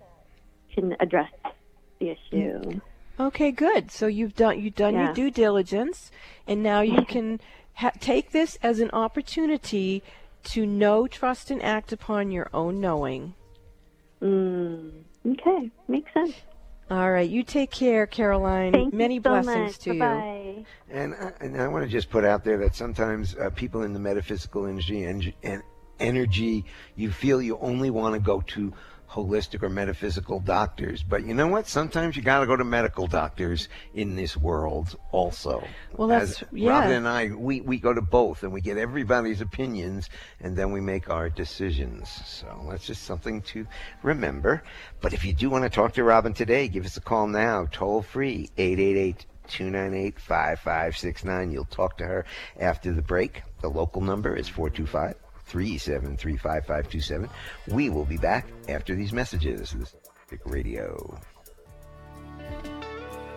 [0.73, 1.31] can address
[1.99, 2.79] the issue.
[3.19, 3.91] Okay, good.
[3.91, 5.05] So you've done you've done yeah.
[5.05, 6.09] your due diligence,
[6.47, 7.39] and now you can
[7.73, 10.01] ha- take this as an opportunity
[10.45, 13.33] to know, trust, and act upon your own knowing.
[14.21, 14.91] Mm,
[15.25, 16.33] okay, makes sense.
[16.89, 18.73] All right, you take care, Caroline.
[18.73, 19.77] Thank Many you so blessings much.
[19.79, 20.55] to Bye-bye.
[20.57, 20.65] you.
[20.89, 23.93] And I, and I want to just put out there that sometimes uh, people in
[23.93, 25.61] the metaphysical energy and, and
[25.99, 28.73] energy, you feel you only want to go to
[29.11, 31.03] holistic or metaphysical doctors.
[31.03, 31.67] But you know what?
[31.67, 35.63] Sometimes you got to go to medical doctors in this world also.
[35.95, 36.69] Well, that's As yeah.
[36.69, 40.71] Robin and I, we, we go to both and we get everybody's opinions and then
[40.71, 42.09] we make our decisions.
[42.25, 43.65] So that's just something to
[44.03, 44.63] remember.
[45.01, 47.67] But if you do want to talk to Robin today, give us a call now,
[47.71, 51.51] toll free, 888 298 5569.
[51.51, 52.25] You'll talk to her
[52.59, 53.41] after the break.
[53.61, 55.15] The local number is 425
[55.49, 57.29] 373 5527.
[57.67, 59.71] We will be back after these messages.
[59.71, 59.95] This is
[60.29, 61.19] big Radio.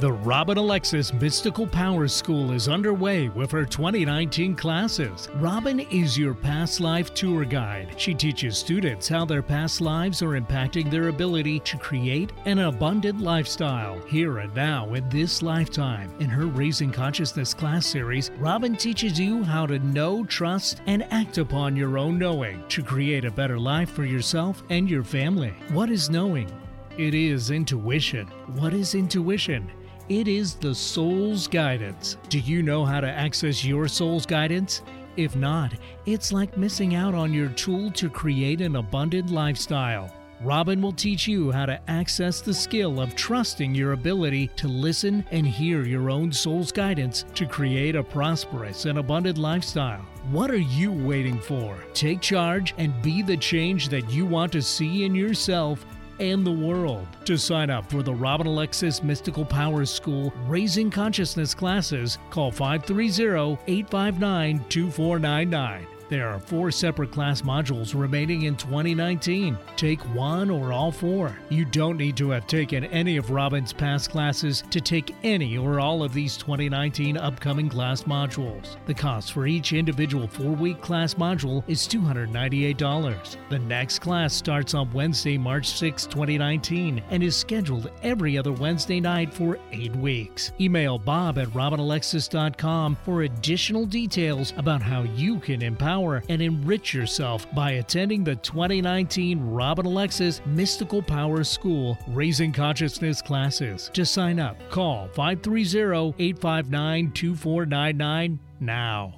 [0.02, 5.28] The Robin Alexis Mystical Power School is underway with her 2019 classes.
[5.36, 7.94] Robin is your past life tour guide.
[7.96, 13.20] She teaches students how their past lives are impacting their ability to create an abundant
[13.20, 16.12] lifestyle here and now in this lifetime.
[16.18, 21.38] In her Raising Consciousness class series, Robin teaches you how to know, trust, and act
[21.38, 25.54] upon your own knowing to create a better life for yourself and your family.
[25.68, 26.50] What is knowing?
[26.98, 28.26] It is intuition.
[28.56, 29.70] What is intuition?
[30.08, 32.16] It is the soul's guidance.
[32.28, 34.82] Do you know how to access your soul's guidance?
[35.16, 35.74] If not,
[36.06, 40.12] it's like missing out on your tool to create an abundant lifestyle.
[40.40, 45.24] Robin will teach you how to access the skill of trusting your ability to listen
[45.30, 50.04] and hear your own soul's guidance to create a prosperous and abundant lifestyle.
[50.32, 51.76] What are you waiting for?
[51.94, 55.86] Take charge and be the change that you want to see in yourself
[56.18, 57.06] and the world.
[57.26, 63.58] To sign up for the Robin Alexis Mystical Powers School Raising Consciousness classes, call 530
[63.66, 65.91] 859 2499.
[66.12, 69.56] There are four separate class modules remaining in 2019.
[69.76, 71.34] Take one or all four.
[71.48, 75.80] You don't need to have taken any of Robin's past classes to take any or
[75.80, 78.76] all of these 2019 upcoming class modules.
[78.84, 83.36] The cost for each individual four week class module is $298.
[83.48, 89.00] The next class starts on Wednesday, March 6, 2019, and is scheduled every other Wednesday
[89.00, 90.52] night for eight weeks.
[90.60, 97.46] Email bob at robinalexis.com for additional details about how you can empower and enrich yourself
[97.54, 103.88] by attending the 2019 Robin Alexis Mystical Power School Raising Consciousness classes.
[103.94, 109.14] To sign up, call 530 859 2499 now.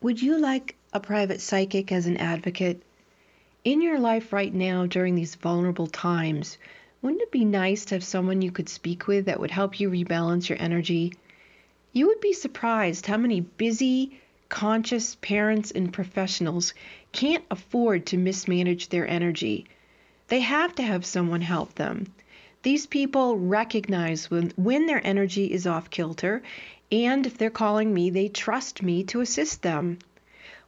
[0.00, 2.82] Would you like a private psychic as an advocate?
[3.64, 6.58] In your life right now during these vulnerable times,
[7.02, 9.90] wouldn't it be nice to have someone you could speak with that would help you
[9.90, 11.12] rebalance your energy?
[11.92, 14.20] You would be surprised how many busy,
[14.52, 16.74] conscious parents and professionals
[17.10, 19.66] can't afford to mismanage their energy.
[20.28, 22.12] They have to have someone help them.
[22.62, 26.42] These people recognize when, when their energy is off kilter,
[26.92, 29.98] and if they're calling me, they trust me to assist them.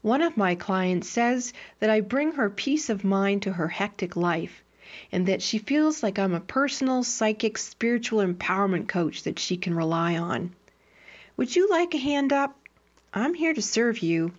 [0.01, 4.17] One of my clients says that I bring her peace of mind to her hectic
[4.17, 4.65] life
[5.13, 9.75] and that she feels like I'm a personal, psychic, spiritual empowerment coach that she can
[9.75, 10.55] rely on.
[11.37, 12.59] Would you like a hand up?
[13.17, 14.33] I'm here to serve you.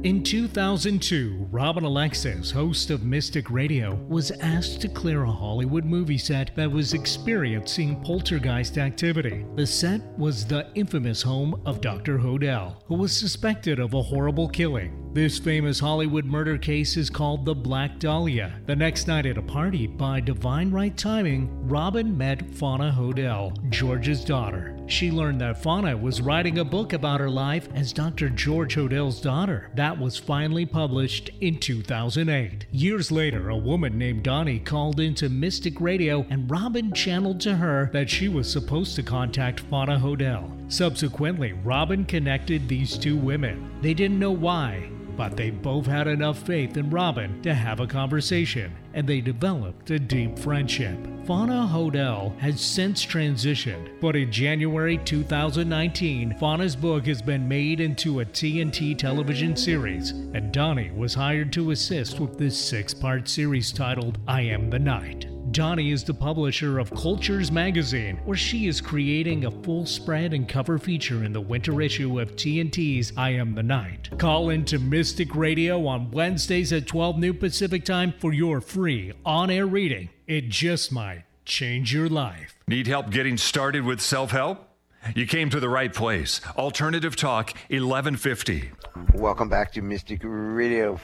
[0.06, 6.20] In 2002, Robin Alexis, host of Mystic Radio, was asked to clear a Hollywood movie
[6.20, 9.48] set that was experiencing poltergeist activity.
[9.56, 12.20] The set was the infamous home of Dr.
[12.20, 15.12] Hodel, who was suspected of a horrible killing.
[15.12, 18.62] This famous Hollywood murder case is called the Black Dahlia.
[18.68, 24.24] The next night at a party, by divine right timing, Robin met Fauna Hodel, George's
[24.24, 24.75] daughter.
[24.88, 28.30] She learned that Fauna was writing a book about her life as Dr.
[28.30, 29.72] George Hodel's daughter.
[29.76, 32.68] That was finally published in 2008.
[32.72, 37.90] Years later, a woman named Donnie called into Mystic Radio and Robin channeled to her
[37.94, 40.72] that she was supposed to contact Fauna Hodel.
[40.72, 43.72] Subsequently, Robin connected these two women.
[43.82, 47.88] They didn't know why, but they both had enough faith in Robin to have a
[47.88, 50.98] conversation, and they developed a deep friendship.
[51.26, 58.20] Fauna Hodel has since transitioned, but in January 2019, Fauna's book has been made into
[58.20, 63.72] a TNT television series, and Donnie was hired to assist with this six part series
[63.72, 65.35] titled I Am the Night.
[65.56, 70.50] Donnie is the publisher of Cultures magazine, where she is creating a full spread and
[70.50, 74.10] cover feature in the winter issue of TNT's I Am the Night.
[74.18, 79.50] Call into Mystic Radio on Wednesdays at 12 noon Pacific Time for your free on
[79.50, 80.10] air reading.
[80.28, 82.60] It just might change your life.
[82.68, 84.68] Need help getting started with self help?
[85.16, 86.42] You came to the right place.
[86.58, 88.72] Alternative Talk 1150.
[89.14, 91.00] Welcome back to Mystic Radio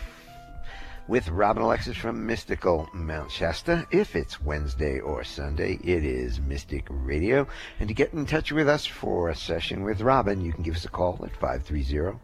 [1.12, 3.86] with Robin Alexis from Mystical Mount Shasta.
[3.91, 7.45] If it's Wednesday or Sunday, it is Mystic Radio.
[7.82, 10.74] And to get in touch with us for a session with Robin, you can give
[10.74, 12.18] us a call at 530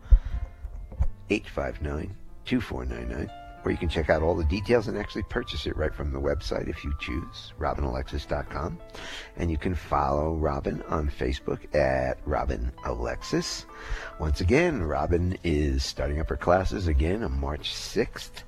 [1.30, 2.16] 859
[2.46, 6.12] 2499 or you can check out all the details and actually purchase it right from
[6.12, 8.80] the website if you choose, robinalexis.com.
[9.36, 13.66] And you can follow Robin on Facebook at Robin Alexis.
[14.20, 18.44] Once again, Robin is starting up her classes again on March 6th,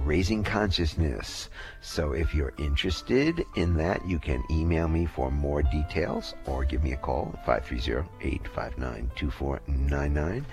[0.00, 1.50] Raising Consciousness.
[1.80, 6.82] So if you're interested in that, you can email me for more details or give
[6.82, 10.44] me a call at 530-859-2499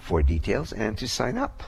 [0.00, 1.62] for details and to sign up.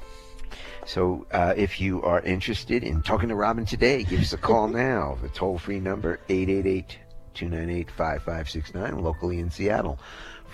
[0.87, 4.69] So uh, if you are interested in talking to Robin today, give us a call
[4.89, 5.19] now.
[5.23, 6.99] The toll free number 888
[7.35, 9.99] 298 5569 locally in Seattle.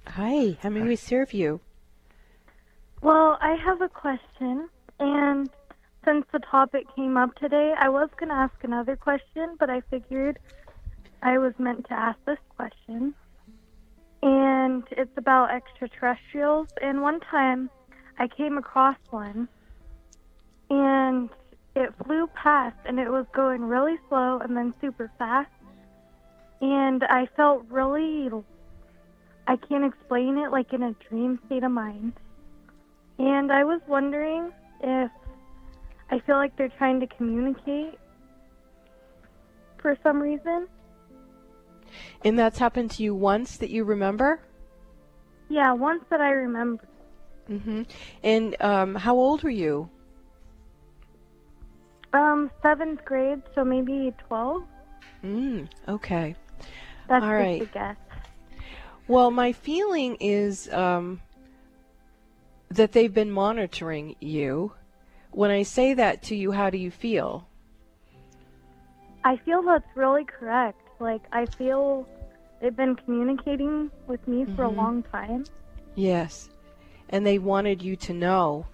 [0.08, 1.60] Hi, how may we serve you?
[3.02, 5.50] Well, I have a question, and
[6.06, 9.82] since the topic came up today, I was going to ask another question, but I
[9.90, 10.38] figured
[11.24, 13.16] I was meant to ask this question.
[14.22, 16.68] And it's about extraterrestrials.
[16.80, 17.72] And one time
[18.20, 19.48] I came across one
[20.70, 21.30] and
[21.76, 25.50] it flew past and it was going really slow and then super fast.
[26.62, 28.30] And I felt really,
[29.48, 32.14] I can't explain it, like in a dream state of mind.
[33.22, 34.52] And I was wondering
[34.82, 35.12] if
[36.10, 38.00] I feel like they're trying to communicate
[39.78, 40.68] for some reason.
[42.26, 44.40] And that's happened to you once that you remember?
[45.50, 46.84] Yeah, once that I remember.
[47.48, 47.86] Mhm.
[48.24, 49.88] And um how old were you?
[52.14, 54.64] Um, seventh grade, so maybe 12.
[55.24, 56.36] Mm, okay.
[57.08, 57.70] That's All right.
[59.08, 61.22] Well, my feeling is um,
[62.72, 64.74] that they've been monitoring you.
[65.32, 67.48] When I say that to you, how do you feel?
[69.24, 70.80] I feel that's really correct.
[71.00, 72.08] Like, I feel
[72.60, 74.76] they've been communicating with me for a Mhm.
[74.78, 75.46] long time.
[75.96, 76.50] Yes.
[77.10, 78.66] And they wanted you to know.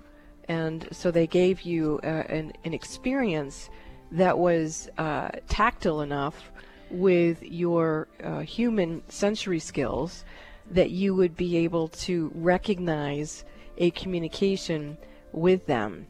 [0.48, 3.70] And so they gave you uh, an, an experience
[4.12, 6.52] that was uh, tactile enough
[6.90, 10.24] with your uh, human sensory skills
[10.72, 13.44] that you would be able to recognize
[13.78, 14.98] a communication
[15.32, 16.08] with them.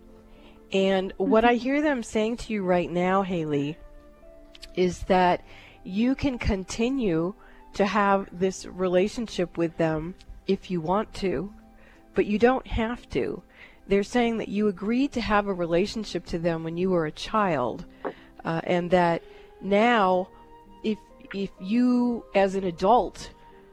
[0.72, 3.78] And what I hear them saying to you right now, Haley,
[4.76, 5.44] is that
[5.84, 7.34] you can continue
[7.74, 10.16] to have this relationship with them
[10.48, 11.54] if you want to,
[12.16, 13.42] but you don't have to.
[13.88, 17.12] They're saying that you agreed to have a relationship to them when you were a
[17.12, 17.86] child,
[18.44, 19.24] uh, and that
[19.62, 20.28] now,
[20.84, 20.98] if
[21.34, 23.32] if you as an adult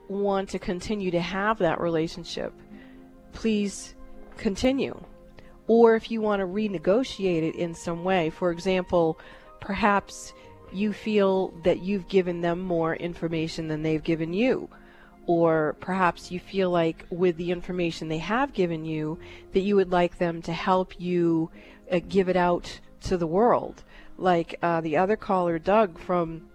[0.08, 2.52] want to continue to have that relationship,
[3.34, 3.94] please
[4.36, 4.98] continue.
[5.66, 9.18] Or if you want to renegotiate it in some way, for example,
[9.60, 10.32] perhaps
[10.72, 14.68] you feel that you've given them more information than they've given you.
[15.26, 19.18] Or perhaps you feel like with the information they have given you,
[19.52, 21.50] that you would like them to help you
[21.90, 23.84] uh, give it out to the world.
[24.18, 26.48] Like uh, the other caller, Doug from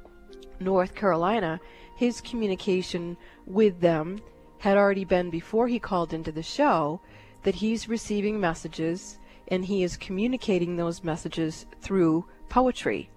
[0.59, 1.59] North Carolina,
[1.97, 3.17] his communication
[3.47, 4.19] with them
[4.59, 6.99] had already been before he called into the show
[7.43, 13.09] that he's receiving messages and he is communicating those messages through poetry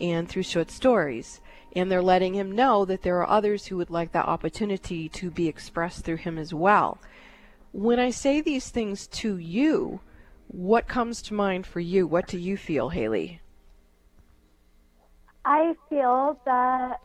[0.00, 1.40] and through short stories.
[1.74, 5.30] And they're letting him know that there are others who would like that opportunity to
[5.30, 6.98] be expressed through him as well.
[7.72, 10.00] When I say these things to you,
[10.48, 12.06] what comes to mind for you?
[12.06, 13.40] What do you feel, Haley?
[15.44, 17.00] I feel that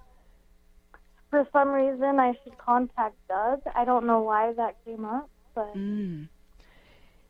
[1.32, 3.62] for some reason I should contact Doug.
[3.74, 6.28] I don't know why that came up, but Mm.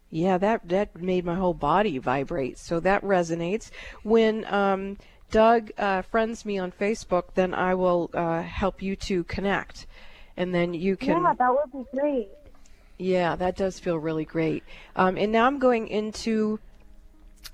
[0.09, 2.57] Yeah, that that made my whole body vibrate.
[2.57, 3.71] So that resonates.
[4.03, 4.97] When um,
[5.29, 9.87] Doug uh, friends me on Facebook, then I will uh, help you to connect,
[10.35, 11.23] and then you can.
[11.23, 12.27] yeah, that would be great.
[12.97, 14.63] Yeah, that does feel really great.
[14.97, 16.59] Um, and now I'm going into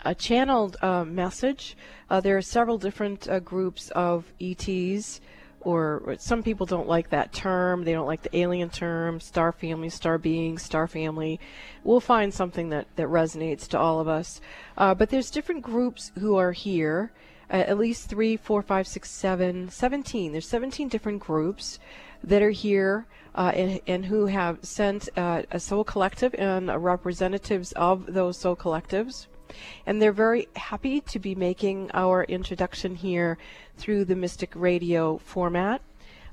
[0.03, 1.77] a channeled uh, message.
[2.09, 5.21] Uh, there are several different uh, groups of ETs,
[5.61, 7.83] or, or some people don't like that term.
[7.83, 11.39] They don't like the alien term, star family, star being, star family.
[11.83, 14.41] We'll find something that, that resonates to all of us.
[14.77, 17.11] Uh, but there's different groups who are here.
[17.49, 20.33] Uh, at least three, four, five, six, seven, 17.
[20.33, 21.79] There's 17 different groups
[22.23, 26.77] that are here uh, and, and who have sent uh, a soul collective and uh,
[26.77, 29.27] representatives of those soul collectives.
[29.85, 33.37] And they're very happy to be making our introduction here
[33.77, 35.81] through the Mystic Radio format.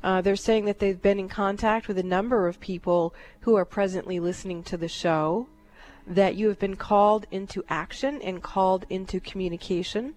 [0.03, 3.65] Uh, they're saying that they've been in contact with a number of people who are
[3.65, 5.49] presently listening to the show,
[6.07, 10.15] that you have been called into action and called into communication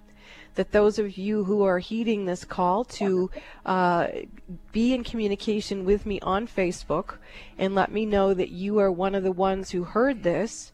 [0.58, 3.30] that those of you who are heeding this call to
[3.66, 4.08] uh,
[4.72, 7.18] be in communication with me on Facebook
[7.58, 10.74] and let me know that you are one of the ones who heard this.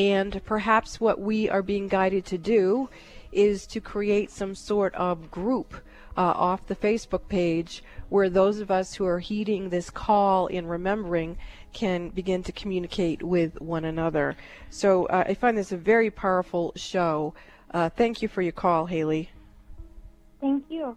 [0.00, 2.88] And perhaps what we are being guided to do
[3.32, 5.74] is to create some sort of group
[6.16, 10.66] uh, off the Facebook page where those of us who are heeding this call in
[10.66, 11.36] remembering
[11.74, 14.38] can begin to communicate with one another.
[14.70, 17.34] So uh, I find this a very powerful show.
[17.70, 19.28] Uh, thank you for your call, Haley.
[20.40, 20.96] Thank you.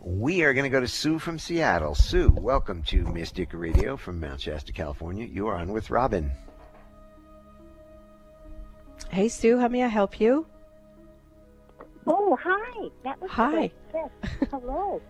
[0.00, 1.94] We are going to go to Sue from Seattle.
[1.94, 5.26] Sue, welcome to Mystic Radio from Mount Shasta, California.
[5.26, 6.32] You are on with Robin.
[9.10, 10.46] Hey, Sue, how may I help you?
[12.06, 12.88] Oh, hi.
[13.04, 13.70] That was Hi.
[14.50, 15.00] Hello.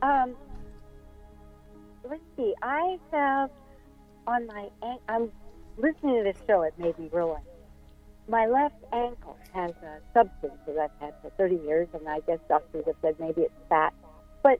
[0.00, 0.34] Um,
[2.08, 2.54] let's see.
[2.62, 3.50] I have
[4.26, 5.32] on my an- I'm
[5.76, 6.62] listening to this show.
[6.62, 7.42] It made me realize
[8.28, 12.38] my left ankle has a substance that I've had for 30 years, and I guess
[12.48, 13.92] doctors have said maybe it's fat.
[14.42, 14.58] But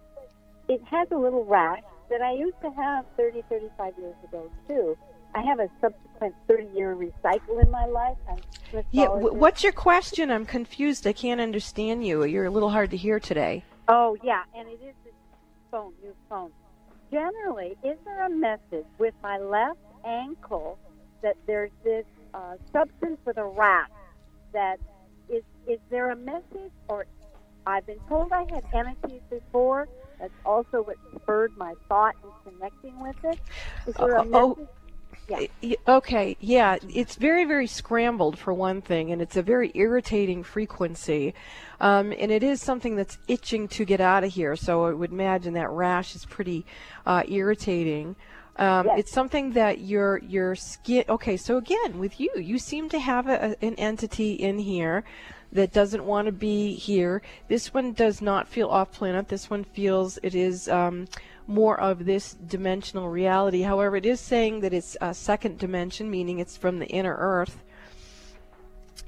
[0.68, 4.96] it has a little rash that I used to have 30, 35 years ago too.
[5.34, 8.16] I have a subsequent 30 year recycle in my life.
[8.28, 8.38] I'm
[8.90, 10.30] Yeah, w- what's your question?
[10.30, 11.06] I'm confused.
[11.06, 12.24] I can't understand you.
[12.24, 13.64] You're a little hard to hear today.
[13.88, 15.14] Oh, yeah, and it is this
[15.70, 16.50] phone, new phone.
[17.10, 20.78] Generally, is there a message with my left ankle
[21.22, 22.04] that there's this
[22.34, 23.88] uh, substance with a rash
[24.52, 24.78] that
[25.28, 27.06] is is there a message or
[27.66, 29.88] I've been told I had entities before.
[30.18, 33.38] That's also what spurred my thought in connecting with it.
[33.86, 34.68] Is there a Uh, message?
[35.28, 35.76] Yeah.
[35.88, 41.34] Okay, yeah, it's very, very scrambled for one thing, and it's a very irritating frequency.
[41.80, 45.12] Um, and it is something that's itching to get out of here, so I would
[45.12, 46.66] imagine that rash is pretty
[47.06, 48.16] uh, irritating.
[48.56, 48.98] Um, Yes.
[49.00, 51.04] It's something that your your skin.
[51.08, 55.04] Okay, so again, with you, you seem to have a- an entity in here
[55.52, 57.22] that doesn't want to be here.
[57.48, 59.28] This one does not feel off planet.
[59.28, 61.06] This one feels it is um,
[61.52, 63.62] more of this dimensional reality.
[63.62, 67.62] However, it is saying that it's a second dimension, meaning it's from the inner earth.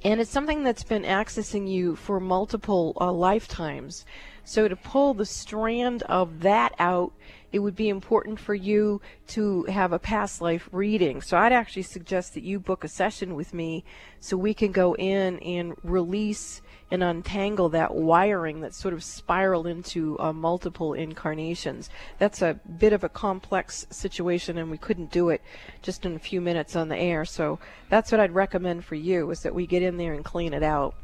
[0.05, 4.05] And it's something that's been accessing you for multiple uh, lifetimes.
[4.45, 7.15] So to pull the strand of that out,
[7.53, 11.23] it would be important for you to have a past life reading.
[11.23, 13.85] So I'd actually suggest that you book a session with me
[14.21, 16.61] so we can go in and release
[16.91, 21.91] and untangle that wiring that's sort of spiraled into uh, multiple incarnations.
[22.19, 25.43] That's a bit of a complex situation, and we couldn't do it
[25.83, 27.25] just in a few minutes on the air.
[27.25, 27.59] So
[27.89, 30.63] that's what I'd recommend for you is that we get in there and clean it
[30.63, 30.95] out.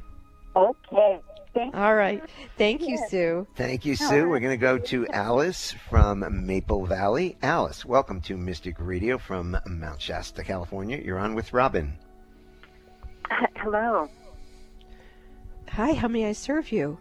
[0.54, 1.20] Okay.
[1.52, 2.22] Thank All right.
[2.56, 3.46] Thank you, Sue.
[3.56, 4.28] Thank you, Sue.
[4.28, 7.36] We're going to go to Alice from Maple Valley.
[7.42, 11.00] Alice, welcome to Mystic Radio from Mount Shasta, California.
[11.04, 11.98] You're on with Robin.
[13.56, 14.08] Hello.
[15.74, 16.98] Hi, how may I serve you?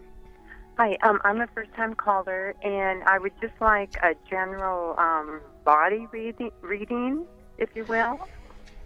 [0.78, 5.41] Hi, um, I'm a first time caller, and I would just like a general um,
[5.65, 7.26] body reading, reading,
[7.57, 8.20] if you will.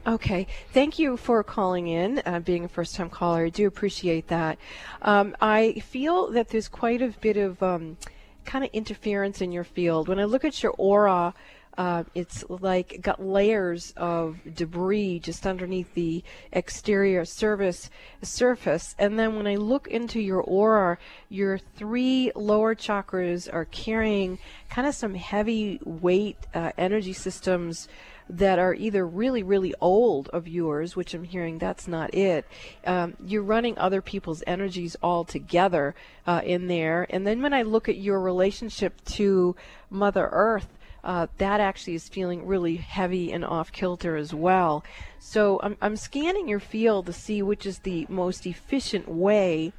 [0.07, 0.47] Okay.
[0.71, 3.45] Thank you for calling in, uh, being a first time caller.
[3.45, 4.57] I do appreciate that.
[5.01, 7.97] Um, I feel that there's quite a bit of um,
[8.45, 10.07] kind of interference in your field.
[10.07, 11.33] When I look at your aura,
[11.77, 17.89] uh, it's like got layers of debris just underneath the exterior surface
[18.21, 20.97] surface and then when i look into your aura
[21.29, 24.37] your three lower chakras are carrying
[24.69, 27.87] kind of some heavy weight uh, energy systems
[28.29, 32.45] that are either really, really old of yours, which I'm hearing that's not it.
[32.85, 35.95] Um, you're running other people's energies all together
[36.25, 37.05] uh, in there.
[37.09, 39.55] And then when I look at your relationship to
[39.89, 40.67] Mother Earth,
[41.03, 44.83] uh, that actually is feeling really heavy and off kilter as well.
[45.19, 49.73] So I'm, I'm scanning your field to see which is the most efficient way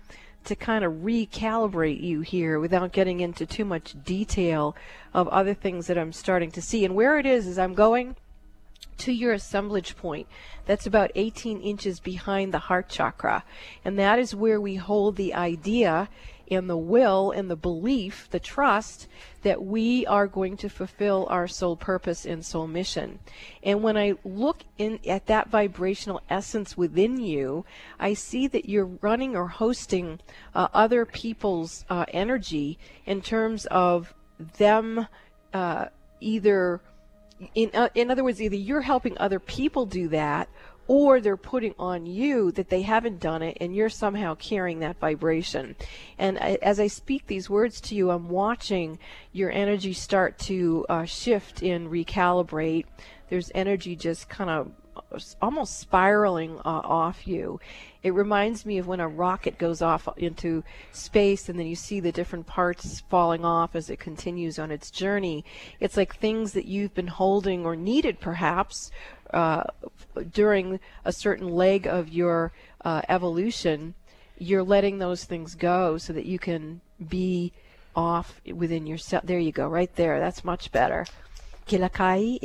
[0.44, 4.76] to kind of recalibrate you here without getting into too much detail
[5.14, 6.84] of other things that I'm starting to see.
[6.84, 8.16] And where it is, is I'm going
[8.98, 10.26] to your assemblage point.
[10.66, 13.44] That's about 18 inches behind the heart chakra.
[13.84, 16.08] And that is where we hold the idea
[16.50, 19.08] and the will and the belief, the trust
[19.42, 23.18] that we are going to fulfill our soul purpose and soul mission.
[23.62, 27.64] And when I look in at that vibrational essence within you,
[27.98, 30.20] I see that you're running or hosting
[30.54, 34.14] uh, other people's uh, energy in terms of
[34.58, 35.06] them
[35.52, 35.86] uh,
[36.20, 36.80] either
[37.54, 40.48] in uh, in other words, either you're helping other people do that,
[40.86, 44.98] or they're putting on you that they haven't done it, and you're somehow carrying that
[44.98, 45.76] vibration.
[46.18, 48.98] And as I speak these words to you, I'm watching
[49.32, 52.86] your energy start to uh, shift and recalibrate.
[53.30, 54.70] There's energy just kind of
[55.40, 57.60] almost spiraling uh, off you.
[58.02, 60.62] It reminds me of when a rocket goes off into
[60.92, 64.90] space and then you see the different parts falling off as it continues on its
[64.90, 65.44] journey.
[65.80, 68.90] It's like things that you've been holding or needed perhaps
[69.34, 69.64] uh,
[70.32, 72.52] during a certain leg of your
[72.84, 73.94] uh, evolution.
[74.38, 77.52] You're letting those things go so that you can be
[77.94, 79.24] off within yourself.
[79.26, 80.18] There you go, right there.
[80.18, 81.06] That's much better.
[81.66, 82.38] Kilakai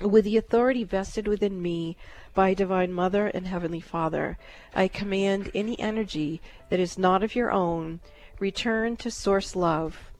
[0.00, 1.96] with the authority vested within me
[2.34, 4.38] by Divine Mother and Heavenly Father,
[4.74, 6.40] I command any energy
[6.70, 8.00] that is not of your own
[8.38, 10.10] return to Source Love.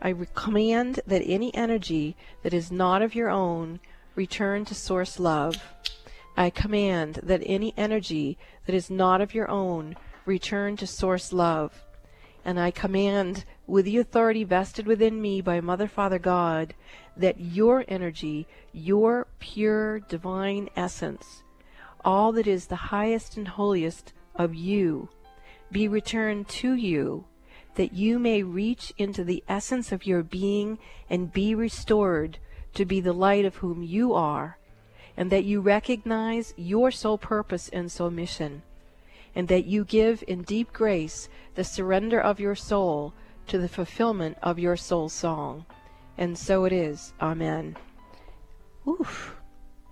[0.00, 3.80] I command that any energy that is not of your own
[4.14, 5.56] return to Source Love.
[6.36, 11.84] I command that any energy that is not of your own return to Source Love.
[12.44, 16.74] And I command, with the authority vested within me by Mother, Father, God,
[17.16, 21.42] that your energy, your pure divine essence,
[22.04, 25.08] all that is the highest and holiest of you,
[25.70, 27.24] be returned to you,
[27.76, 32.38] that you may reach into the essence of your being and be restored
[32.74, 34.58] to be the light of whom you are,
[35.16, 38.62] and that you recognize your sole purpose and sole mission,
[39.34, 43.12] and that you give in deep grace the surrender of your soul
[43.46, 45.64] to the fulfillment of your soul song.
[46.16, 47.12] And so it is.
[47.20, 47.76] Amen.
[48.86, 49.36] Oof.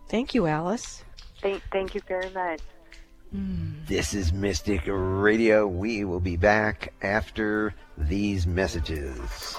[0.09, 1.05] Thank you, Alice.
[1.41, 2.61] Thank, thank you very much.
[3.33, 5.67] This is Mystic Radio.
[5.67, 9.57] We will be back after these messages.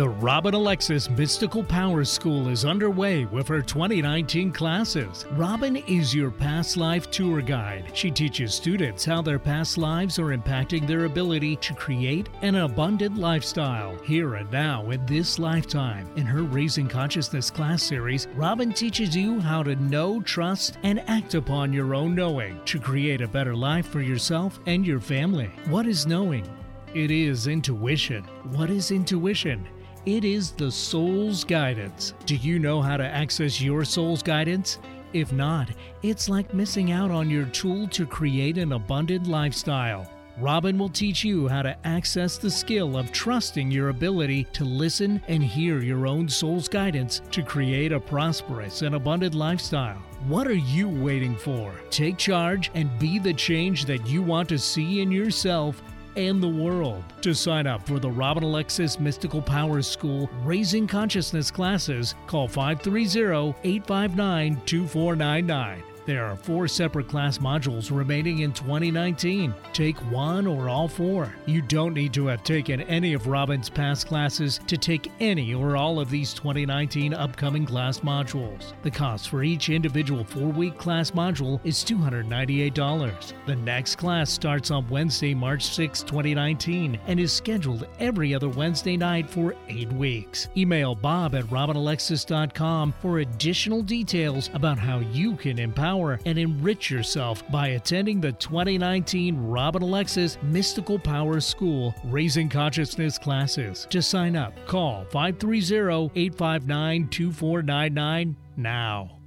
[0.00, 5.26] The Robin Alexis Mystical Power School is underway with her 2019 classes.
[5.32, 7.90] Robin is your past life tour guide.
[7.92, 13.18] She teaches students how their past lives are impacting their ability to create an abundant
[13.18, 16.08] lifestyle here and now in this lifetime.
[16.16, 21.34] In her Raising Consciousness class series, Robin teaches you how to know, trust, and act
[21.34, 25.50] upon your own knowing to create a better life for yourself and your family.
[25.68, 26.48] What is knowing?
[26.94, 28.24] It is intuition.
[28.52, 29.68] What is intuition?
[30.06, 32.14] It is the soul's guidance.
[32.24, 34.78] Do you know how to access your soul's guidance?
[35.12, 35.68] If not,
[36.02, 40.10] it's like missing out on your tool to create an abundant lifestyle.
[40.38, 45.20] Robin will teach you how to access the skill of trusting your ability to listen
[45.28, 49.98] and hear your own soul's guidance to create a prosperous and abundant lifestyle.
[50.28, 51.74] What are you waiting for?
[51.90, 55.82] Take charge and be the change that you want to see in yourself
[56.26, 57.02] and the world.
[57.22, 63.54] To sign up for the Robin Alexis Mystical Powers School Raising Consciousness classes, call 530
[63.64, 65.89] 859 2499.
[66.06, 69.54] There are four separate class modules remaining in 2019.
[69.72, 71.32] Take one or all four.
[71.46, 75.76] You don't need to have taken any of Robin's past classes to take any or
[75.76, 78.72] all of these 2019 upcoming class modules.
[78.82, 83.32] The cost for each individual four week class module is $298.
[83.46, 88.96] The next class starts on Wednesday, March 6, 2019, and is scheduled every other Wednesday
[88.96, 90.48] night for eight weeks.
[90.56, 97.42] Email bob at robinalexis.com for additional details about how you can empower and enrich yourself
[97.50, 103.88] by attending the 2019 Robin Alexis Mystical Power School Raising Consciousness classes.
[103.90, 109.18] To sign up, call 530 859 2499 now.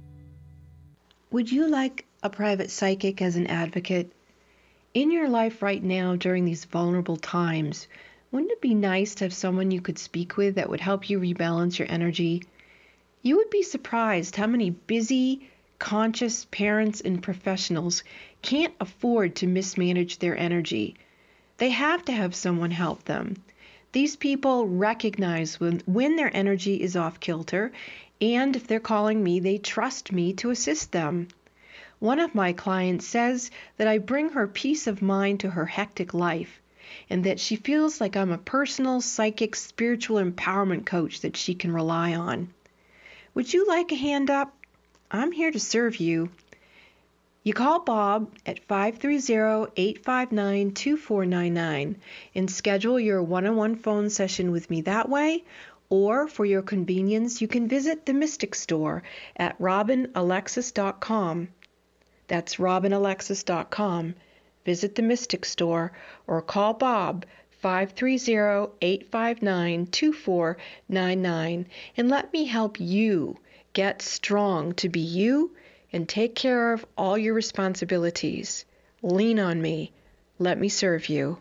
[1.30, 4.10] Would you like a private psychic as an advocate?
[4.94, 7.88] In your life right now during these vulnerable times,
[8.30, 11.20] wouldn't it be nice to have someone you could speak with that would help you
[11.20, 12.42] rebalance your energy?
[13.22, 18.04] You would be surprised how many busy, conscious parents and professionals
[18.42, 20.96] can't afford to mismanage their energy.
[21.58, 23.36] They have to have someone help them.
[23.92, 27.72] These people recognize when, when their energy is off kilter,
[28.20, 31.28] and if they're calling me, they trust me to assist them.
[32.00, 36.12] One of my clients says that I bring her peace of mind to her hectic
[36.12, 36.60] life,
[37.08, 41.72] and that she feels like I'm a personal, psychic, spiritual empowerment coach that she can
[41.72, 42.52] rely on.
[43.34, 44.56] Would you like a hand up?
[45.14, 46.30] I'm here to serve you.
[47.44, 51.96] You call Bob at 530 859 2499
[52.34, 55.44] and schedule your one on one phone session with me that way.
[55.88, 59.04] Or, for your convenience, you can visit the Mystic Store
[59.36, 61.48] at robinalexis.com.
[62.26, 64.14] That's robinalexis.com.
[64.64, 65.92] Visit the Mystic Store
[66.26, 73.38] or call Bob 530 859 2499 and let me help you
[73.74, 75.54] get strong to be you
[75.92, 78.64] and take care of all your responsibilities.
[79.02, 79.92] Lean on me.
[80.38, 81.38] Let me serve you.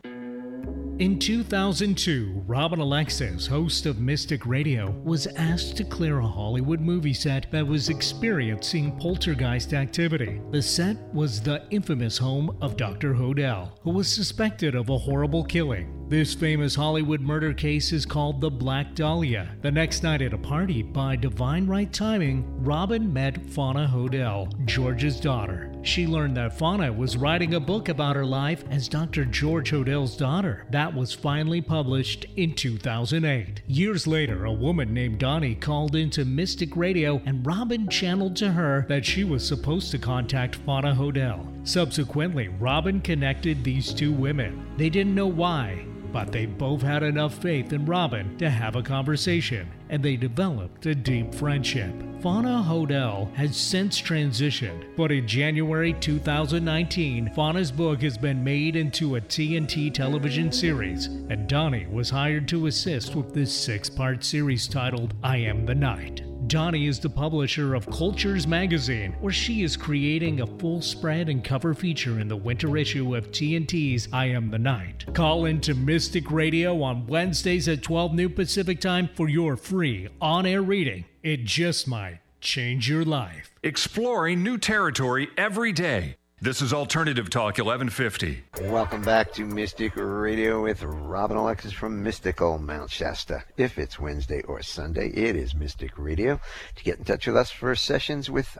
[1.00, 7.16] In 2002, Robin Alexis, host of Mystic Radio, was asked to clear a Hollywood movie
[7.16, 10.39] set that was experiencing poltergeist activity.
[10.52, 13.16] The set was the infamous home of Dr.
[13.16, 16.06] Hodel, who was suspected of a horrible killing.
[16.10, 19.50] This famous Hollywood murder case is called the Black Dahlia.
[19.64, 25.20] The next night at a party, by divine right timing, Robin met Fauna Hodel, George's
[25.20, 25.72] daughter.
[25.84, 29.25] She learned that Fauna was writing a book about her life as Dr.
[29.25, 30.65] George Hodel's daughter.
[30.71, 33.61] That was finally published in 2008.
[33.67, 38.86] Years later, a woman named Donnie called into Mystic Radio and Robin channeled to her
[38.88, 41.67] that she was supposed to contact Fauna Hodel.
[41.67, 44.65] Subsequently, Robin connected these two women.
[44.77, 48.84] They didn't know why, but they both had enough faith in Robin to have a
[48.84, 51.91] conversation, and they developed a deep friendship.
[52.22, 59.16] Fauna Hodel has since transitioned, but in January 2019, Fauna's book has been made into
[59.16, 64.68] a TNT television series, and Donnie was hired to assist with this six part series
[64.68, 66.22] titled I Am the Night.
[66.48, 71.44] Donnie is the publisher of Cultures Magazine, where she is creating a full spread and
[71.44, 75.06] cover feature in the winter issue of TNT's I Am the Night.
[75.14, 80.46] Call into Mystic Radio on Wednesdays at 12 noon Pacific Time for your free on
[80.46, 81.06] air reading.
[81.22, 83.52] It just might change your life.
[83.64, 86.18] Exploring new territory every day.
[86.44, 88.44] This is Alternative Talk 1150.
[88.64, 93.46] Welcome back to Mystic Radio with Robin Alexis from Mystical Mount Shasta.
[93.56, 96.41] If it's Wednesday or Sunday, it is Mystic Radio.
[96.76, 98.58] To get in touch with us for sessions with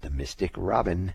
[0.00, 1.12] the Mystic Robin,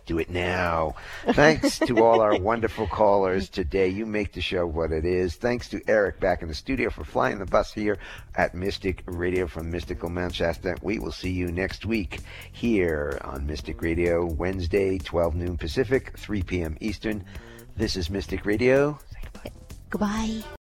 [0.05, 0.95] do it now.
[1.33, 3.89] Thanks to all our wonderful callers today.
[3.89, 5.37] You make the show what it is.
[5.37, 7.99] Thanks to Eric back in the studio for flying the bus here
[8.35, 10.77] at Mystic Radio from Mystical Shasta.
[10.83, 12.21] We will see you next week
[12.53, 16.77] here on Mystic Radio, Wednesday, 12 noon Pacific, 3 p.m.
[16.81, 17.25] Eastern.
[17.77, 18.99] This is Mystic Radio.
[19.91, 20.43] Goodbye.